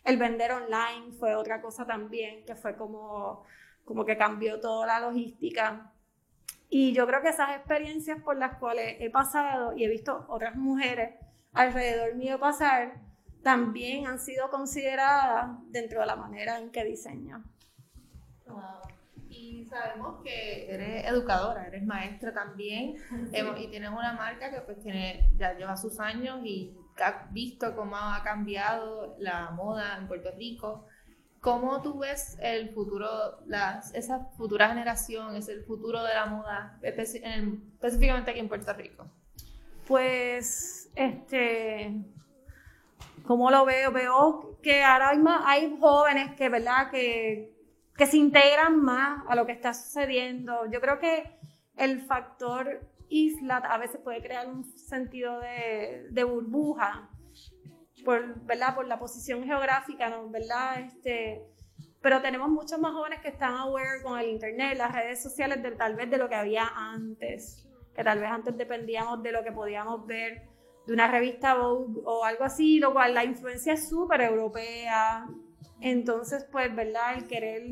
El 0.09 0.17
vender 0.17 0.53
online 0.53 1.13
fue 1.19 1.35
otra 1.35 1.61
cosa 1.61 1.87
también 1.87 2.45
que 2.45 2.55
fue 2.55 2.77
como, 2.77 3.45
como 3.85 4.05
que 4.05 4.17
cambió 4.17 4.59
toda 4.61 4.87
la 4.87 5.01
logística. 5.01 5.93
Y 6.71 6.93
yo 6.93 7.07
creo 7.07 7.23
que 7.23 7.29
esas 7.31 7.51
experiencias 7.57 8.21
por 8.23 8.37
las 8.37 8.57
cuales 8.59 8.97
he 9.01 9.11
pasado 9.11 9.75
y 9.77 9.85
he 9.85 9.89
visto 9.89 10.27
otras 10.29 10.55
mujeres 10.57 11.15
alrededor 11.53 12.15
mío 12.15 12.39
pasar, 12.39 12.95
también 13.43 14.07
han 14.07 14.19
sido 14.19 14.51
consideradas 14.51 15.49
dentro 15.71 16.01
de 16.01 16.07
la 16.07 16.17
manera 16.17 16.59
en 16.59 16.71
que 16.71 16.85
diseño. 16.85 17.43
Y 19.31 19.65
sabemos 19.67 20.23
que 20.23 20.73
eres 20.73 21.07
educadora, 21.07 21.67
eres 21.67 21.85
maestra 21.85 22.33
también 22.33 22.97
hemos- 23.33 23.61
y 23.61 23.69
tienes 23.69 23.91
una 23.91 24.13
marca 24.15 24.51
que 24.51 24.61
pues 24.63 24.81
tiene, 24.83 25.31
ya 25.37 25.55
lleva 25.55 25.77
sus 25.77 26.01
años 26.01 26.41
y 26.45 26.77
has 27.05 27.33
visto 27.33 27.75
cómo 27.75 27.97
ha 27.97 28.23
cambiado 28.23 29.17
la 29.19 29.51
moda 29.51 29.97
en 29.99 30.09
Puerto 30.09 30.31
Rico. 30.37 30.87
¿Cómo 31.41 31.81
tú 31.83 31.99
ves 31.99 32.37
el 32.41 32.71
futuro, 32.71 33.09
las, 33.47 33.95
esa 33.95 34.27
futura 34.37 34.69
generación, 34.69 35.37
es 35.37 35.49
el 35.49 35.65
futuro 35.65 36.03
de 36.03 36.15
la 36.15 36.27
moda, 36.27 36.79
en 36.83 37.63
específicamente 37.75 38.33
aquí 38.33 38.41
en 38.41 38.49
Puerto 38.49 38.73
Rico? 38.73 39.07
Pues, 39.87 40.91
este, 40.97 41.95
¿cómo 43.25 43.51
lo 43.51 43.65
veo? 43.65 43.93
Veo 43.93 44.59
que 44.63 44.83
ahora 44.83 45.11
hay, 45.11 45.19
más, 45.19 45.43
hay 45.47 45.77
jóvenes 45.79 46.35
que, 46.35 46.49
¿verdad? 46.49 46.91
Que, 46.91 47.55
que 47.97 48.07
se 48.07 48.17
integran 48.17 48.77
más 48.83 49.23
a 49.29 49.37
lo 49.37 49.47
que 49.47 49.53
está 49.53 49.73
sucediendo. 49.73 50.67
Yo 50.71 50.81
creo 50.81 50.99
que 50.99 51.39
el 51.77 52.01
factor 52.03 52.81
isla 53.09 53.57
a 53.57 53.79
veces 53.79 54.01
puede 54.03 54.23
crear 54.23 54.47
un 54.47 54.65
sentido 54.65 55.41
de, 55.41 56.09
de 56.11 56.25
burbuja, 56.25 57.11
por, 58.05 58.41
¿verdad? 58.45 58.75
Por 58.75 58.87
la 58.87 58.99
posición 58.99 59.45
geográfica, 59.45 60.09
¿no? 60.09 60.29
¿verdad? 60.29 60.81
Este, 60.81 61.43
pero 62.01 62.21
tenemos 62.23 62.49
muchos 62.49 62.79
más 62.79 62.93
jóvenes 62.93 63.21
que 63.21 63.29
están 63.29 63.55
aware 63.55 64.03
con 64.03 64.19
el 64.19 64.29
internet, 64.29 64.77
las 64.79 64.95
redes 64.95 65.23
sociales, 65.23 65.63
de, 65.63 65.73
tal 65.73 65.97
vez 65.97 66.11
de 66.11 66.19
lo 66.19 66.29
que 66.29 66.37
había 66.37 66.69
antes 66.75 67.69
que 67.99 68.05
tal 68.05 68.21
vez 68.21 68.31
antes 68.31 68.57
dependíamos 68.57 69.25
de 69.25 69.33
lo 69.33 69.43
que 69.43 69.51
podíamos 69.51 70.07
ver 70.07 70.49
de 70.87 70.93
una 70.93 71.11
revista 71.11 71.57
Vogue 71.57 72.01
o 72.05 72.25
algo 72.25 72.45
así, 72.45 72.79
lo 72.79 72.93
cual 72.93 73.13
la 73.13 73.25
influencia 73.25 73.73
es 73.73 73.89
súper 73.89 74.21
europea. 74.21 75.27
Entonces, 75.81 76.47
pues, 76.53 76.73
¿verdad? 76.77 77.15
El 77.17 77.27
querer 77.27 77.63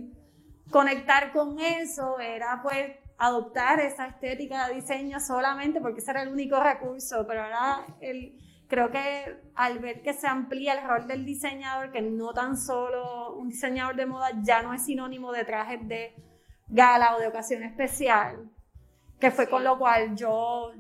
conectar 0.69 1.31
con 1.31 1.61
eso 1.61 2.19
era, 2.19 2.59
pues, 2.61 2.97
adoptar 3.19 3.81
esa 3.81 4.07
estética 4.07 4.69
de 4.69 4.75
diseño 4.75 5.21
solamente 5.21 5.81
porque 5.81 6.01
ese 6.01 6.11
era 6.11 6.23
el 6.23 6.29
único 6.29 6.61
recurso, 6.61 7.27
pero 7.27 7.45
ahora 7.45 7.87
el, 8.01 8.39
creo 8.69 8.91
que 8.91 9.41
al 9.55 9.79
ver 9.79 10.03
que 10.03 10.13
se 10.13 10.27
amplía 10.27 10.75
el 10.75 10.87
rol 10.87 11.07
del 11.07 11.25
diseñador, 11.25 11.93
que 11.93 12.03
no 12.03 12.33
tan 12.33 12.57
solo 12.57 13.35
un 13.35 13.49
diseñador 13.49 13.97
de 13.97 14.07
moda 14.07 14.31
ya 14.43 14.63
no 14.63 14.75
es 14.75 14.85
sinónimo 14.85 15.33
de 15.33 15.45
trajes 15.45 15.87
de 15.89 16.15
gala 16.69 17.17
o 17.17 17.21
de 17.21 17.29
ocasión 17.29 17.63
especial, 17.63 18.51
que 19.21 19.31
fue 19.31 19.49
con 19.49 19.65
lo 19.65 19.79
cual 19.79 20.17
yo, 20.17 20.33
o 20.33 20.73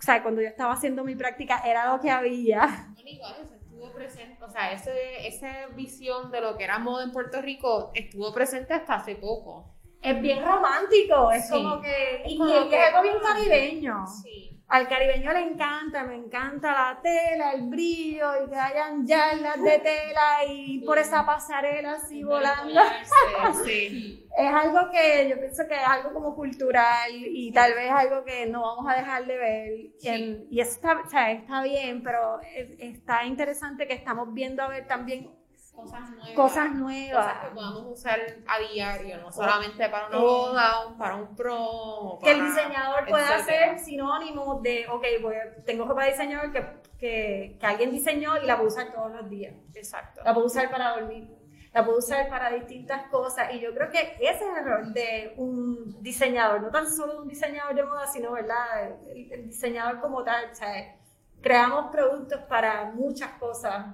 sea, 0.00 0.22
cuando 0.22 0.40
yo 0.40 0.48
estaba 0.48 0.72
haciendo 0.72 1.04
mi 1.04 1.14
práctica 1.14 1.62
era 1.64 1.92
lo 1.92 2.00
que 2.00 2.10
había. 2.10 2.88
Bueno, 2.94 3.10
igual, 3.10 3.34
eso 3.44 3.54
estuvo 3.54 3.92
presente, 3.92 4.42
o 4.42 4.50
sea, 4.50 4.72
ese, 4.72 5.28
esa 5.28 5.66
visión 5.74 6.30
de 6.30 6.40
lo 6.40 6.56
que 6.56 6.64
era 6.64 6.78
moda 6.78 7.04
en 7.04 7.12
Puerto 7.12 7.40
Rico 7.42 7.90
estuvo 7.94 8.32
presente 8.32 8.74
hasta 8.74 8.94
hace 8.94 9.14
poco. 9.14 9.75
Es 10.06 10.20
bien 10.22 10.44
romántico, 10.44 11.30
es 11.32 11.48
Sí. 11.48 11.52
como 11.54 11.80
que, 11.80 12.22
y, 12.26 12.38
como 12.38 12.50
y 12.50 12.68
que- 12.68 12.76
es 12.76 12.84
algo 12.94 13.02
bien 13.02 13.16
caribeño. 13.22 14.06
Sí. 14.06 14.42
Al 14.68 14.88
caribeño 14.88 15.32
le 15.32 15.40
encanta, 15.42 16.02
me 16.02 16.16
encanta 16.16 16.72
la 16.72 17.00
tela, 17.00 17.52
el 17.52 17.68
brillo 17.68 18.26
y 18.44 18.50
que 18.50 18.56
hayan 18.56 19.06
yardas 19.06 19.62
de 19.62 19.78
tela 19.78 20.44
y 20.48 20.80
por 20.84 20.98
esa 20.98 21.24
pasarela 21.24 21.92
así 21.92 22.24
volando. 22.24 22.80
Sí. 23.64 24.26
Es 24.36 24.52
algo 24.52 24.90
que 24.90 25.28
yo 25.28 25.38
pienso 25.38 25.66
que 25.68 25.74
es 25.74 25.86
algo 25.86 26.12
como 26.12 26.34
cultural 26.34 27.10
y 27.12 27.52
tal 27.52 27.74
vez 27.74 27.90
algo 27.90 28.24
que 28.24 28.46
no 28.46 28.62
vamos 28.62 28.92
a 28.92 28.96
dejar 28.96 29.24
de 29.26 29.36
ver. 29.38 29.72
Sí. 29.98 30.08
En- 30.08 30.46
y 30.50 30.60
eso 30.60 30.72
está, 30.72 31.00
o 31.04 31.08
sea, 31.08 31.30
está 31.30 31.62
bien, 31.62 32.02
pero 32.02 32.40
es- 32.42 32.70
está 32.78 33.24
interesante 33.24 33.86
que 33.86 33.94
estamos 33.94 34.32
viendo 34.34 34.62
a 34.62 34.68
ver 34.68 34.86
también 34.88 35.30
Cosas 35.76 36.10
nuevas. 36.10 36.32
cosas 36.34 36.74
nuevas. 36.74 37.26
Cosas 37.26 37.44
que 37.48 37.54
podamos 37.54 37.82
usar 37.86 38.20
a 38.48 38.58
diario, 38.58 39.18
no 39.18 39.30
solamente 39.30 39.88
para 39.88 40.06
una 40.08 40.18
boda, 40.18 40.96
para 40.98 41.16
un 41.16 41.36
prom. 41.36 42.18
que 42.20 42.30
el 42.32 42.44
diseñador 42.44 43.06
pueda 43.08 43.38
ser 43.44 43.78
sinónimo 43.78 44.60
de, 44.62 44.86
ok, 44.88 45.04
voy 45.22 45.34
a- 45.36 45.62
tengo 45.64 45.84
ropa 45.84 46.04
de 46.04 46.10
diseñador 46.12 46.52
que 46.52 46.86
que, 46.98 47.58
que 47.60 47.66
alguien 47.66 47.90
diseñó 47.90 48.38
y 48.42 48.46
la 48.46 48.56
puedo 48.56 48.68
usar 48.68 48.90
todos 48.90 49.12
los 49.12 49.28
días. 49.28 49.54
Exacto. 49.74 50.22
La 50.24 50.32
puedo 50.32 50.46
usar 50.46 50.70
para 50.70 50.92
dormir, 50.98 51.30
la 51.74 51.84
puedo 51.84 51.98
usar 51.98 52.26
para 52.30 52.48
distintas 52.50 53.02
cosas. 53.10 53.52
Y 53.52 53.60
yo 53.60 53.74
creo 53.74 53.90
que 53.90 54.16
ese 54.18 54.30
es 54.50 54.58
el 54.58 54.64
rol 54.64 54.94
de 54.94 55.34
un 55.36 56.02
diseñador, 56.02 56.62
no 56.62 56.70
tan 56.70 56.90
solo 56.90 57.12
de 57.12 57.20
un 57.20 57.28
diseñador 57.28 57.74
de 57.74 57.84
moda, 57.84 58.06
sino, 58.06 58.32
¿verdad? 58.32 58.92
El, 59.14 59.30
el 59.30 59.46
diseñador 59.46 60.00
como 60.00 60.24
tal. 60.24 60.50
O 60.50 60.54
sea, 60.54 60.96
creamos 61.42 61.88
productos 61.92 62.40
para 62.48 62.86
muchas 62.92 63.32
cosas. 63.32 63.84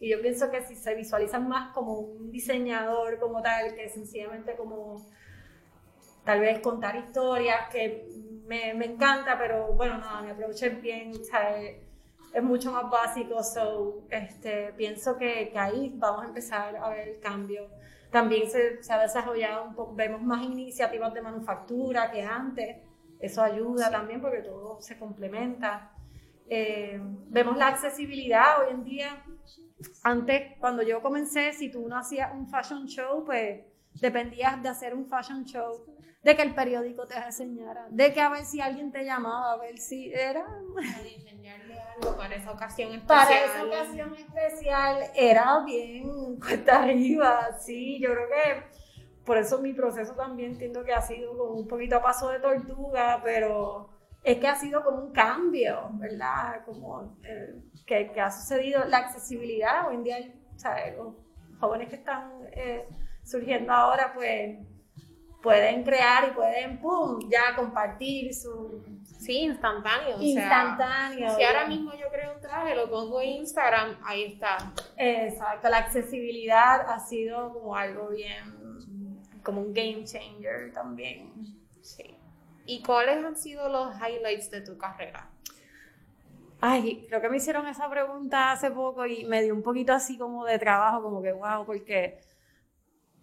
Y 0.00 0.10
yo 0.10 0.20
pienso 0.20 0.50
que 0.50 0.62
si 0.62 0.74
se 0.74 0.94
visualizan 0.94 1.46
más 1.46 1.72
como 1.74 1.98
un 1.98 2.30
diseñador 2.32 3.18
como 3.18 3.42
tal, 3.42 3.74
que 3.74 3.88
sencillamente 3.90 4.56
como 4.56 5.06
tal 6.24 6.40
vez 6.40 6.60
contar 6.60 6.96
historias, 6.96 7.68
que 7.70 8.08
me, 8.46 8.74
me 8.74 8.86
encanta, 8.86 9.38
pero 9.38 9.74
bueno, 9.74 9.98
nada, 9.98 10.22
mi 10.22 10.30
approach 10.30 10.62
es 10.62 10.80
bien, 10.80 11.12
o 11.12 11.24
sea, 11.24 11.60
es 11.60 12.42
mucho 12.42 12.72
más 12.72 12.90
básico, 12.90 13.42
so, 13.42 14.06
este, 14.10 14.72
pienso 14.76 15.16
que, 15.16 15.50
que, 15.50 15.58
ahí 15.58 15.92
vamos 15.96 16.24
a 16.24 16.28
empezar 16.28 16.76
a 16.76 16.88
ver 16.88 17.08
el 17.08 17.20
cambio. 17.20 17.68
También 18.10 18.50
se, 18.50 18.82
se, 18.82 18.92
ha 18.92 19.00
desarrollado 19.00 19.64
un 19.64 19.74
poco, 19.74 19.94
vemos 19.94 20.22
más 20.22 20.42
iniciativas 20.42 21.12
de 21.12 21.22
manufactura 21.22 22.10
que 22.10 22.22
antes, 22.22 22.78
eso 23.20 23.42
ayuda 23.42 23.86
sí. 23.86 23.92
también 23.92 24.20
porque 24.20 24.42
todo 24.42 24.80
se 24.80 24.98
complementa. 24.98 25.92
Eh, 26.48 26.98
vemos 27.28 27.56
la 27.56 27.68
accesibilidad 27.68 28.60
hoy 28.60 28.72
en 28.72 28.84
día. 28.84 29.24
Antes, 30.02 30.56
cuando 30.58 30.82
yo 30.82 31.02
comencé, 31.02 31.52
si 31.52 31.70
tú 31.70 31.88
no 31.88 31.96
hacías 31.96 32.32
un 32.34 32.48
fashion 32.48 32.86
show, 32.86 33.24
pues 33.24 33.60
dependías 33.94 34.62
de 34.62 34.68
hacer 34.68 34.94
un 34.94 35.06
fashion 35.06 35.44
show 35.44 35.84
de 36.22 36.36
que 36.36 36.42
el 36.42 36.54
periódico 36.54 37.06
te 37.06 37.18
reseñara, 37.18 37.86
de 37.90 38.12
que 38.12 38.20
a 38.20 38.28
ver 38.28 38.44
si 38.44 38.60
alguien 38.60 38.92
te 38.92 39.04
llamaba, 39.04 39.52
a 39.52 39.56
ver 39.56 39.78
si 39.78 40.12
era... 40.12 40.44
Para 40.44 41.02
diseñarle 41.02 41.80
algo 41.80 42.16
para 42.16 42.34
esa 42.34 42.52
ocasión 42.52 42.92
especial. 42.92 43.06
Para 43.26 43.44
esa 43.44 43.64
ocasión 43.64 44.14
especial 44.14 45.02
era 45.14 45.60
bien 45.64 46.38
cuesta 46.38 46.82
arriba, 46.82 47.58
sí, 47.58 47.98
yo 48.00 48.10
creo 48.10 48.28
que 48.28 48.80
por 49.24 49.38
eso 49.38 49.60
mi 49.60 49.72
proceso 49.72 50.14
también 50.14 50.52
entiendo 50.52 50.84
que 50.84 50.92
ha 50.92 51.00
sido 51.00 51.36
como 51.36 51.52
un 51.52 51.68
poquito 51.68 51.96
a 51.96 52.02
paso 52.02 52.30
de 52.30 52.40
tortuga, 52.40 53.20
pero 53.22 53.89
es 54.22 54.38
que 54.38 54.48
ha 54.48 54.54
sido 54.54 54.84
como 54.84 54.98
un 54.98 55.12
cambio, 55.12 55.90
¿verdad? 55.94 56.64
Como 56.64 57.16
eh, 57.24 57.60
que, 57.86 58.12
que, 58.12 58.20
ha 58.20 58.30
sucedido 58.30 58.84
la 58.84 58.98
accesibilidad 58.98 59.88
hoy 59.88 59.96
en 59.96 60.04
día, 60.04 60.34
¿sabes? 60.56 60.96
Los 60.96 61.14
jóvenes 61.58 61.88
que 61.88 61.96
están 61.96 62.30
eh, 62.52 62.86
surgiendo 63.24 63.72
ahora, 63.72 64.12
pues 64.14 64.58
pueden 65.42 65.82
crear 65.84 66.28
y 66.28 66.32
pueden, 66.32 66.78
pum, 66.80 67.18
ya 67.30 67.54
compartir 67.56 68.34
su... 68.34 68.84
Sí, 69.04 69.38
instantáneo. 69.38 70.16
Instantáneo. 70.20 71.28
Sea, 71.28 71.36
si 71.36 71.42
ahora 71.44 71.66
mismo 71.66 71.92
yo 71.94 72.08
creo 72.10 72.34
un 72.34 72.40
traje, 72.40 72.74
lo 72.74 72.90
pongo 72.90 73.20
en 73.20 73.28
Instagram, 73.40 73.96
ahí 74.04 74.24
está. 74.24 74.72
Exacto, 74.96 75.68
la 75.68 75.78
accesibilidad 75.78 76.88
ha 76.88 77.00
sido 77.00 77.52
como 77.52 77.76
algo 77.76 78.08
bien, 78.08 79.20
como 79.42 79.60
un 79.60 79.72
game 79.72 80.04
changer 80.04 80.72
también. 80.72 81.32
Sí. 81.82 82.19
¿Y 82.66 82.82
cuáles 82.82 83.24
han 83.24 83.36
sido 83.36 83.68
los 83.68 83.94
highlights 83.96 84.50
de 84.50 84.60
tu 84.60 84.78
carrera? 84.78 85.30
Ay, 86.60 87.06
creo 87.08 87.20
que 87.20 87.28
me 87.28 87.38
hicieron 87.38 87.66
esa 87.66 87.88
pregunta 87.88 88.52
hace 88.52 88.70
poco 88.70 89.06
y 89.06 89.24
me 89.24 89.42
dio 89.42 89.54
un 89.54 89.62
poquito 89.62 89.92
así 89.94 90.18
como 90.18 90.44
de 90.44 90.58
trabajo, 90.58 91.02
como 91.02 91.22
que 91.22 91.32
wow, 91.32 91.64
porque 91.64 92.20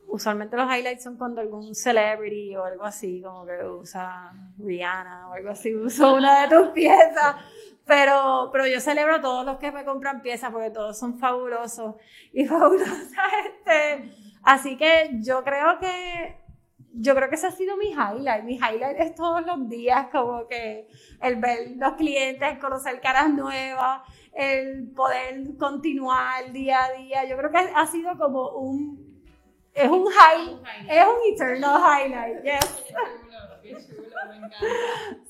usualmente 0.08 0.58
los 0.58 0.65
highlights 0.73 1.04
son 1.04 1.17
cuando 1.17 1.41
algún 1.41 1.76
celebrity 1.76 2.56
o 2.56 2.63
algo 2.63 2.84
así, 2.84 3.21
como 3.21 3.45
que 3.45 3.63
usa 3.63 4.34
Rihanna 4.58 5.30
o 5.30 5.34
algo 5.34 5.50
así, 5.50 5.76
usa 5.76 6.13
una 6.13 6.41
de 6.41 6.56
tus 6.56 6.69
piezas. 6.69 7.36
Pero, 7.86 8.50
pero 8.52 8.67
yo 8.67 8.82
celebro 8.82 9.15
a 9.15 9.21
todos 9.21 9.45
los 9.45 9.58
que 9.60 9.71
me 9.71 9.86
compran 9.86 10.21
piezas 10.21 10.52
porque 10.52 10.71
todos 10.71 10.97
son 10.97 11.19
fabulosos 11.19 11.95
y 12.34 12.45
fabulosas. 12.47 13.13
Este. 13.45 14.12
Así 14.43 14.78
que 14.78 15.12
yo 15.21 15.43
creo 15.43 15.80
que 15.80 16.38
yo 16.99 17.15
creo 17.15 17.29
que 17.29 17.36
ese 17.36 17.47
ha 17.47 17.51
sido 17.51 17.77
mi 17.77 17.91
highlight. 17.91 18.43
Mi 18.43 18.55
highlight 18.55 18.99
es 18.99 19.15
todos 19.15 19.45
los 19.45 19.69
días, 19.69 20.07
como 20.12 20.47
que 20.47 20.88
el 21.21 21.36
ver 21.38 21.71
los 21.77 21.93
clientes, 21.93 22.57
conocer 22.60 22.99
caras 23.01 23.29
nuevas, 23.29 24.01
el 24.33 24.89
poder 24.95 25.57
continuar 25.57 26.51
día 26.51 26.86
a 26.86 26.91
día. 26.93 27.25
Yo 27.25 27.38
creo 27.38 27.51
que 27.51 27.57
ha 27.57 27.88
sido 27.88 28.17
como 28.17 28.49
un 28.51 29.07
es 29.77 29.89
un 29.89 30.07
high, 30.07 30.60
es 30.89 31.05
un 31.05 31.33
eternal 31.33 31.79
highlight, 31.79 32.43
yes. 32.43 32.83
Qué 32.88 32.93
chulo, 33.19 33.38
qué 33.62 33.75
chulo, 33.75 34.10
me 34.27 34.38
encanta. 34.38 34.57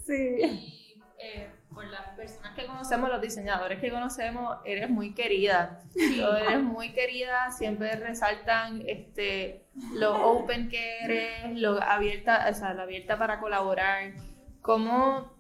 Sí. 0.06 0.38
Y 0.40 1.02
eh, 1.20 1.50
por 1.78 1.86
las 1.86 2.10
personas 2.16 2.56
que 2.56 2.66
conocemos, 2.66 3.08
los 3.08 3.22
diseñadores 3.22 3.80
que 3.80 3.92
conocemos, 3.92 4.58
eres 4.66 4.90
muy 4.90 5.14
querida. 5.14 5.80
Sí. 5.92 6.20
Eres 6.20 6.64
muy 6.64 6.92
querida, 6.92 7.52
siempre 7.52 7.96
resaltan 7.98 8.82
este, 8.88 9.68
lo 9.94 10.32
open 10.32 10.70
que 10.70 11.02
eres, 11.04 11.56
lo 11.56 11.80
abierta, 11.80 12.48
o 12.50 12.54
sea, 12.56 12.74
lo 12.74 12.82
abierta 12.82 13.20
para 13.20 13.40
colaborar. 13.40 14.14
¿Cómo 14.62 15.32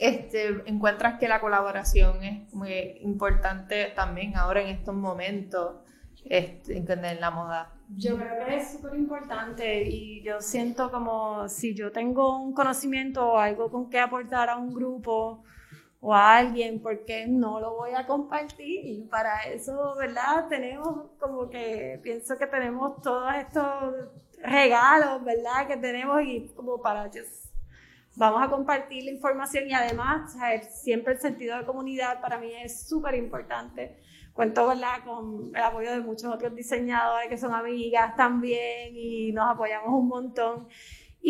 este, 0.00 0.48
encuentras 0.66 1.20
que 1.20 1.28
la 1.28 1.40
colaboración 1.40 2.24
es 2.24 2.52
muy 2.52 2.98
importante 3.02 3.92
también 3.94 4.36
ahora 4.36 4.62
en 4.62 4.70
estos 4.70 4.96
momentos 4.96 5.76
este, 6.24 6.76
en 6.76 7.20
la 7.20 7.30
moda? 7.30 7.72
Yo 7.96 8.16
creo 8.16 8.46
que 8.46 8.56
es 8.56 8.72
súper 8.72 8.96
importante 8.96 9.84
y 9.84 10.24
yo 10.24 10.40
siento 10.40 10.90
como 10.90 11.48
si 11.48 11.76
yo 11.76 11.92
tengo 11.92 12.36
un 12.36 12.52
conocimiento 12.52 13.28
o 13.28 13.38
algo 13.38 13.70
con 13.70 13.88
que 13.88 14.00
aportar 14.00 14.50
a 14.50 14.56
un 14.56 14.74
grupo 14.74 15.44
o 16.00 16.14
a 16.14 16.36
alguien, 16.36 16.80
porque 16.80 17.26
no 17.26 17.60
lo 17.60 17.76
voy 17.76 17.92
a 17.94 18.06
compartir? 18.06 18.86
Y 18.86 19.02
para 19.02 19.42
eso, 19.44 19.94
¿verdad? 19.96 20.48
Tenemos 20.48 21.10
como 21.18 21.48
que, 21.48 22.00
pienso 22.02 22.36
que 22.38 22.46
tenemos 22.46 23.00
todos 23.02 23.34
estos 23.34 23.94
regalos, 24.42 25.24
¿verdad? 25.24 25.66
Que 25.66 25.76
tenemos 25.76 26.22
y 26.22 26.48
como 26.54 26.80
para 26.80 27.06
just, 27.06 27.52
vamos 28.16 28.42
a 28.42 28.50
compartir 28.50 29.04
la 29.04 29.10
información 29.10 29.68
y 29.68 29.74
además, 29.74 30.32
saber, 30.32 30.64
siempre 30.64 31.14
el 31.14 31.20
sentido 31.20 31.58
de 31.58 31.64
comunidad 31.64 32.20
para 32.20 32.38
mí 32.38 32.52
es 32.54 32.88
súper 32.88 33.14
importante 33.14 33.98
cuento 34.38 34.68
¿verdad? 34.68 35.02
con 35.04 35.50
el 35.52 35.60
apoyo 35.60 35.90
de 35.90 35.98
muchos 35.98 36.32
otros 36.32 36.54
diseñadores 36.54 37.28
que 37.28 37.36
son 37.36 37.52
amigas 37.52 38.14
también 38.14 38.94
y 38.94 39.32
nos 39.32 39.50
apoyamos 39.50 39.88
un 39.88 40.06
montón. 40.06 40.68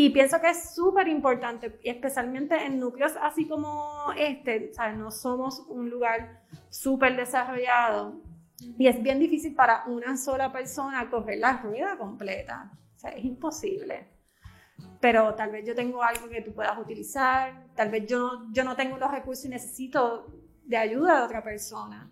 Y 0.00 0.10
pienso 0.10 0.40
que 0.40 0.50
es 0.50 0.76
súper 0.76 1.08
importante, 1.08 1.80
especialmente 1.82 2.54
en 2.54 2.78
núcleos 2.78 3.14
así 3.20 3.48
como 3.48 4.12
este, 4.16 4.72
¿sabes? 4.72 4.96
no 4.96 5.10
somos 5.10 5.64
un 5.66 5.90
lugar 5.90 6.44
súper 6.70 7.16
desarrollado 7.16 8.22
y 8.78 8.86
es 8.86 9.02
bien 9.02 9.18
difícil 9.18 9.56
para 9.56 9.86
una 9.88 10.16
sola 10.16 10.52
persona 10.52 11.10
coger 11.10 11.38
la 11.38 11.56
rueda 11.56 11.98
completa. 11.98 12.70
O 12.94 12.98
sea, 13.00 13.10
es 13.10 13.24
imposible. 13.24 14.06
Pero 15.00 15.34
tal 15.34 15.50
vez 15.50 15.66
yo 15.66 15.74
tengo 15.74 16.00
algo 16.00 16.28
que 16.28 16.42
tú 16.42 16.54
puedas 16.54 16.78
utilizar, 16.78 17.66
tal 17.74 17.90
vez 17.90 18.06
yo, 18.06 18.46
yo 18.52 18.62
no 18.62 18.76
tengo 18.76 18.98
los 18.98 19.10
recursos 19.10 19.46
y 19.46 19.48
necesito 19.48 20.32
de 20.64 20.76
ayuda 20.76 21.18
de 21.18 21.22
otra 21.24 21.42
persona. 21.42 22.08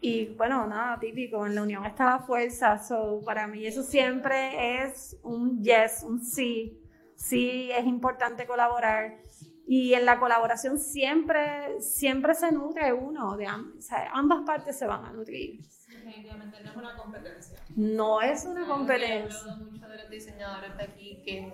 Y 0.00 0.34
bueno, 0.36 0.66
nada, 0.66 0.98
típico, 0.98 1.44
en 1.44 1.54
la 1.54 1.64
unión 1.64 1.84
está 1.84 2.06
la 2.06 2.18
fuerza, 2.20 2.78
so, 2.82 3.20
para 3.26 3.46
mí 3.46 3.66
eso 3.66 3.82
siempre 3.82 4.84
es 4.86 5.18
un 5.22 5.62
yes, 5.62 6.02
un 6.02 6.24
sí, 6.24 6.80
sí 7.16 7.70
es 7.72 7.84
importante 7.86 8.46
colaborar. 8.46 9.18
Y 9.66 9.94
en 9.94 10.04
la 10.04 10.18
colaboración 10.20 10.78
siempre, 10.78 11.80
siempre 11.80 12.34
se 12.34 12.52
nutre 12.52 12.92
uno, 12.92 13.36
de 13.36 13.46
o 13.46 13.80
sea, 13.80 14.10
ambas 14.12 14.42
partes 14.44 14.78
se 14.78 14.86
van 14.86 15.04
a 15.06 15.12
nutrir. 15.12 15.60
Definitivamente 15.88 16.62
no 16.62 16.70
es 16.70 16.76
una 16.76 16.96
competencia. 16.96 17.58
No 17.74 18.20
es 18.20 18.44
una 18.44 18.66
competencia. 18.66 19.38
He 19.38 19.50
hablado 19.50 19.70
mucho 19.70 19.88
de 19.88 19.96
los 19.96 20.10
diseñadores 20.10 20.76
de 20.76 20.82
aquí, 20.82 21.22
que 21.24 21.52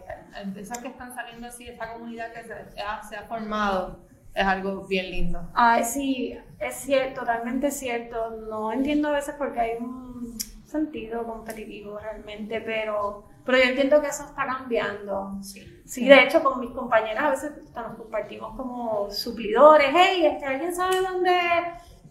esas 0.56 0.78
que 0.78 0.88
están 0.88 1.14
saliendo 1.14 1.46
así, 1.46 1.68
esta 1.68 1.92
comunidad 1.92 2.32
que 2.32 2.42
se 2.42 2.82
ha, 2.82 3.02
se 3.02 3.16
ha 3.16 3.22
formado, 3.28 4.00
es 4.34 4.44
algo 4.44 4.86
bien 4.86 5.10
lindo. 5.10 5.48
Ay, 5.54 5.84
sí, 5.84 6.36
es 6.58 6.74
cierto, 6.74 7.20
totalmente 7.20 7.70
cierto. 7.70 8.30
No 8.30 8.72
entiendo 8.72 9.08
a 9.08 9.12
veces 9.12 9.36
porque 9.38 9.60
hay 9.60 9.76
un 9.78 10.36
sentido 10.64 11.24
competitivo 11.24 11.98
realmente, 11.98 12.60
pero, 12.60 13.28
pero 13.44 13.58
yo 13.58 13.64
entiendo 13.64 14.00
que 14.00 14.08
eso 14.08 14.24
está 14.24 14.46
cambiando. 14.46 15.38
Sí, 15.42 15.82
sí 15.84 16.06
de 16.06 16.24
hecho, 16.24 16.42
con 16.42 16.60
mis 16.60 16.70
compañeras 16.70 17.24
a 17.24 17.30
veces 17.30 17.52
nos 17.74 17.96
compartimos 17.96 18.56
como 18.56 19.10
suplidores. 19.10 19.88
Hey, 19.94 20.26
este, 20.26 20.46
¿alguien 20.46 20.74
sabe 20.74 21.00
dónde? 21.00 21.32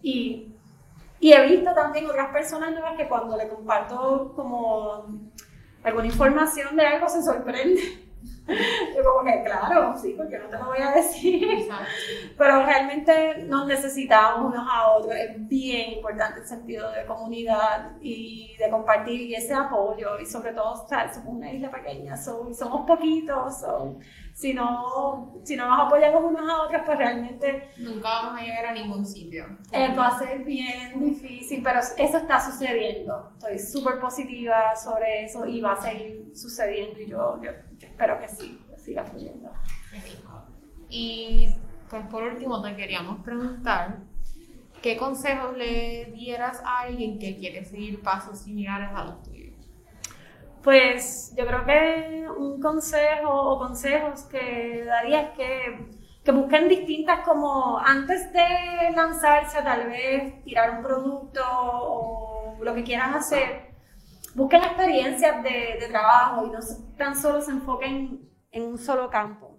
Y, 0.02 0.54
y 1.20 1.32
he 1.32 1.46
visto 1.46 1.72
también 1.74 2.08
otras 2.08 2.30
personas 2.32 2.72
nuevas 2.72 2.96
que 2.96 3.08
cuando 3.08 3.36
le 3.36 3.48
comparto 3.48 4.32
como 4.34 5.04
alguna 5.84 6.06
información 6.06 6.76
de 6.76 6.86
algo 6.86 7.08
se 7.08 7.22
sorprende. 7.22 8.09
Yo 8.96 9.04
como 9.04 9.24
que, 9.24 9.42
claro, 9.44 9.96
sí, 9.96 10.14
porque 10.16 10.38
no 10.38 10.48
te 10.48 10.58
lo 10.58 10.66
voy 10.66 10.78
a 10.78 10.90
decir. 10.92 11.44
Exacto. 11.50 11.84
Pero 12.38 12.64
realmente 12.64 13.44
nos 13.44 13.66
necesitamos 13.66 14.52
unos 14.52 14.66
a 14.70 14.88
otros. 14.92 15.14
Es 15.14 15.46
bien 15.48 15.92
importante 15.92 16.40
el 16.40 16.46
sentido 16.46 16.90
de 16.92 17.04
comunidad 17.06 17.92
y 18.00 18.56
de 18.58 18.70
compartir 18.70 19.20
y 19.20 19.34
ese 19.34 19.54
apoyo. 19.54 20.18
Y 20.20 20.26
sobre 20.26 20.52
todo, 20.52 20.72
o 20.72 20.88
sea, 20.88 21.12
somos 21.12 21.34
una 21.34 21.52
isla 21.52 21.70
pequeña, 21.70 22.16
so- 22.16 22.52
somos 22.54 22.86
poquitos. 22.86 23.60
so, 23.60 23.98
si, 24.34 24.54
no, 24.54 25.34
si 25.44 25.54
no 25.56 25.68
nos 25.68 25.86
apoyamos 25.86 26.22
unos 26.24 26.48
a 26.48 26.62
otros, 26.62 26.82
pues 26.86 26.96
realmente 26.98 27.70
Nunca 27.78 28.08
vamos 28.08 28.40
a 28.40 28.44
llegar 28.44 28.66
a 28.66 28.72
ningún 28.72 29.04
sitio. 29.04 29.44
eh, 29.72 29.94
va 29.98 30.08
a 30.08 30.18
ser 30.18 30.44
bien 30.44 30.98
difícil, 31.04 31.62
pero 31.62 31.80
eso 31.80 32.16
está 32.16 32.40
sucediendo. 32.40 33.32
Estoy 33.34 33.58
súper 33.58 34.00
positiva 34.00 34.74
sobre 34.76 35.24
eso 35.24 35.44
y 35.46 35.60
va 35.60 35.72
a 35.72 35.82
seguir 35.82 36.30
sucediendo 36.34 36.98
y 37.00 37.06
yo, 37.10 37.38
yo, 37.42 37.50
yo 37.50 37.69
espero 38.00 38.18
que 38.18 38.28
sí, 38.28 38.58
que 38.70 38.78
siga 38.78 39.04
fluyendo. 39.04 39.50
Y 40.88 41.54
pues 41.90 42.06
por 42.06 42.22
último 42.22 42.62
te 42.62 42.74
queríamos 42.74 43.22
preguntar, 43.22 43.98
¿qué 44.80 44.96
consejos 44.96 45.54
le 45.54 46.06
dieras 46.14 46.62
a 46.64 46.80
alguien 46.80 47.18
que 47.18 47.36
quiere 47.36 47.62
seguir 47.62 48.00
pasos 48.02 48.38
similares 48.38 48.88
a 48.94 49.04
los 49.04 49.22
tuyos? 49.22 49.54
Pues 50.62 51.34
yo 51.36 51.46
creo 51.46 51.64
que 51.66 52.26
un 52.38 52.60
consejo 52.60 53.30
o 53.30 53.58
consejos 53.58 54.22
que 54.22 54.84
daría 54.86 55.20
es 55.22 55.30
que, 55.36 55.86
que 56.24 56.32
busquen 56.32 56.68
distintas 56.68 57.20
como 57.20 57.78
antes 57.78 58.32
de 58.32 58.92
lanzarse 58.96 59.62
tal 59.62 59.88
vez 59.88 60.42
tirar 60.42 60.78
un 60.78 60.82
producto 60.82 61.42
o 61.44 62.56
lo 62.62 62.74
que 62.74 62.82
quieran 62.82 63.14
hacer, 63.14 63.69
busquen 64.34 64.62
experiencias 64.62 65.42
de, 65.42 65.78
de 65.80 65.88
trabajo 65.88 66.46
y 66.46 66.50
no 66.50 66.58
tan 66.96 67.16
solo 67.16 67.40
se 67.40 67.50
enfoquen 67.50 68.28
en 68.50 68.62
un 68.62 68.78
solo 68.78 69.10
campo, 69.10 69.58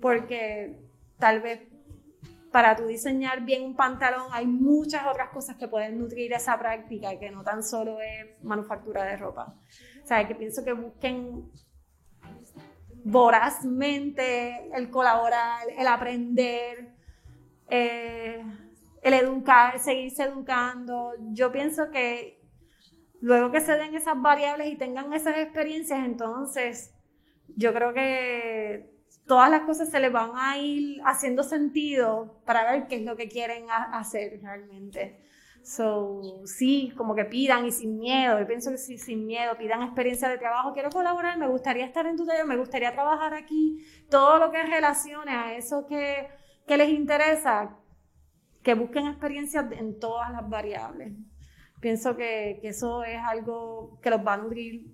porque 0.00 0.80
tal 1.18 1.40
vez 1.40 1.60
para 2.50 2.76
tú 2.76 2.86
diseñar 2.86 3.44
bien 3.44 3.62
un 3.62 3.76
pantalón 3.76 4.28
hay 4.32 4.46
muchas 4.46 5.06
otras 5.06 5.28
cosas 5.30 5.56
que 5.56 5.68
pueden 5.68 5.98
nutrir 5.98 6.32
esa 6.32 6.58
práctica 6.58 7.18
que 7.18 7.30
no 7.30 7.42
tan 7.42 7.62
solo 7.62 8.00
es 8.00 8.42
manufactura 8.42 9.04
de 9.04 9.16
ropa. 9.16 9.54
O 10.02 10.06
sea, 10.06 10.26
que 10.26 10.34
pienso 10.34 10.64
que 10.64 10.72
busquen 10.72 11.50
vorazmente 13.04 14.70
el 14.74 14.90
colaborar, 14.90 15.66
el 15.76 15.86
aprender, 15.86 16.94
eh, 17.68 18.42
el 19.02 19.14
educar, 19.14 19.78
seguirse 19.78 20.24
educando. 20.24 21.12
Yo 21.30 21.52
pienso 21.52 21.90
que 21.90 22.37
luego 23.20 23.50
que 23.50 23.60
se 23.60 23.72
den 23.76 23.94
esas 23.94 24.20
variables 24.20 24.68
y 24.72 24.76
tengan 24.76 25.12
esas 25.12 25.36
experiencias, 25.38 26.04
entonces 26.04 26.94
yo 27.56 27.72
creo 27.74 27.92
que 27.92 28.90
todas 29.26 29.50
las 29.50 29.62
cosas 29.62 29.90
se 29.90 30.00
les 30.00 30.12
van 30.12 30.30
a 30.36 30.58
ir 30.58 31.00
haciendo 31.04 31.42
sentido 31.42 32.40
para 32.44 32.70
ver 32.72 32.86
qué 32.88 32.96
es 32.96 33.02
lo 33.02 33.16
que 33.16 33.28
quieren 33.28 33.70
ha- 33.70 33.98
hacer 33.98 34.40
realmente. 34.42 35.20
So, 35.62 36.22
sí, 36.46 36.92
como 36.96 37.14
que 37.14 37.24
pidan 37.26 37.66
y 37.66 37.72
sin 37.72 37.98
miedo, 37.98 38.38
yo 38.38 38.46
pienso 38.46 38.70
que 38.70 38.78
sí, 38.78 38.96
sin 38.96 39.26
miedo, 39.26 39.56
pidan 39.58 39.82
experiencia 39.82 40.28
de 40.28 40.38
trabajo, 40.38 40.72
quiero 40.72 40.88
colaborar, 40.90 41.36
me 41.36 41.48
gustaría 41.48 41.84
estar 41.84 42.06
en 42.06 42.16
tu 42.16 42.24
taller, 42.24 42.46
me 42.46 42.56
gustaría 42.56 42.92
trabajar 42.92 43.34
aquí, 43.34 43.84
todo 44.08 44.38
lo 44.38 44.50
que 44.50 44.62
relacione 44.62 45.32
a 45.32 45.56
eso 45.56 45.86
que, 45.86 46.28
que 46.66 46.76
les 46.78 46.88
interesa, 46.88 47.76
que 48.62 48.74
busquen 48.74 49.06
experiencias 49.08 49.66
en 49.72 49.98
todas 49.98 50.30
las 50.32 50.48
variables. 50.48 51.12
Pienso 51.80 52.16
que, 52.16 52.58
que 52.60 52.68
eso 52.68 53.04
es 53.04 53.20
algo 53.22 53.98
que 54.02 54.10
los 54.10 54.26
va 54.26 54.34
a 54.34 54.36
nutrir 54.38 54.86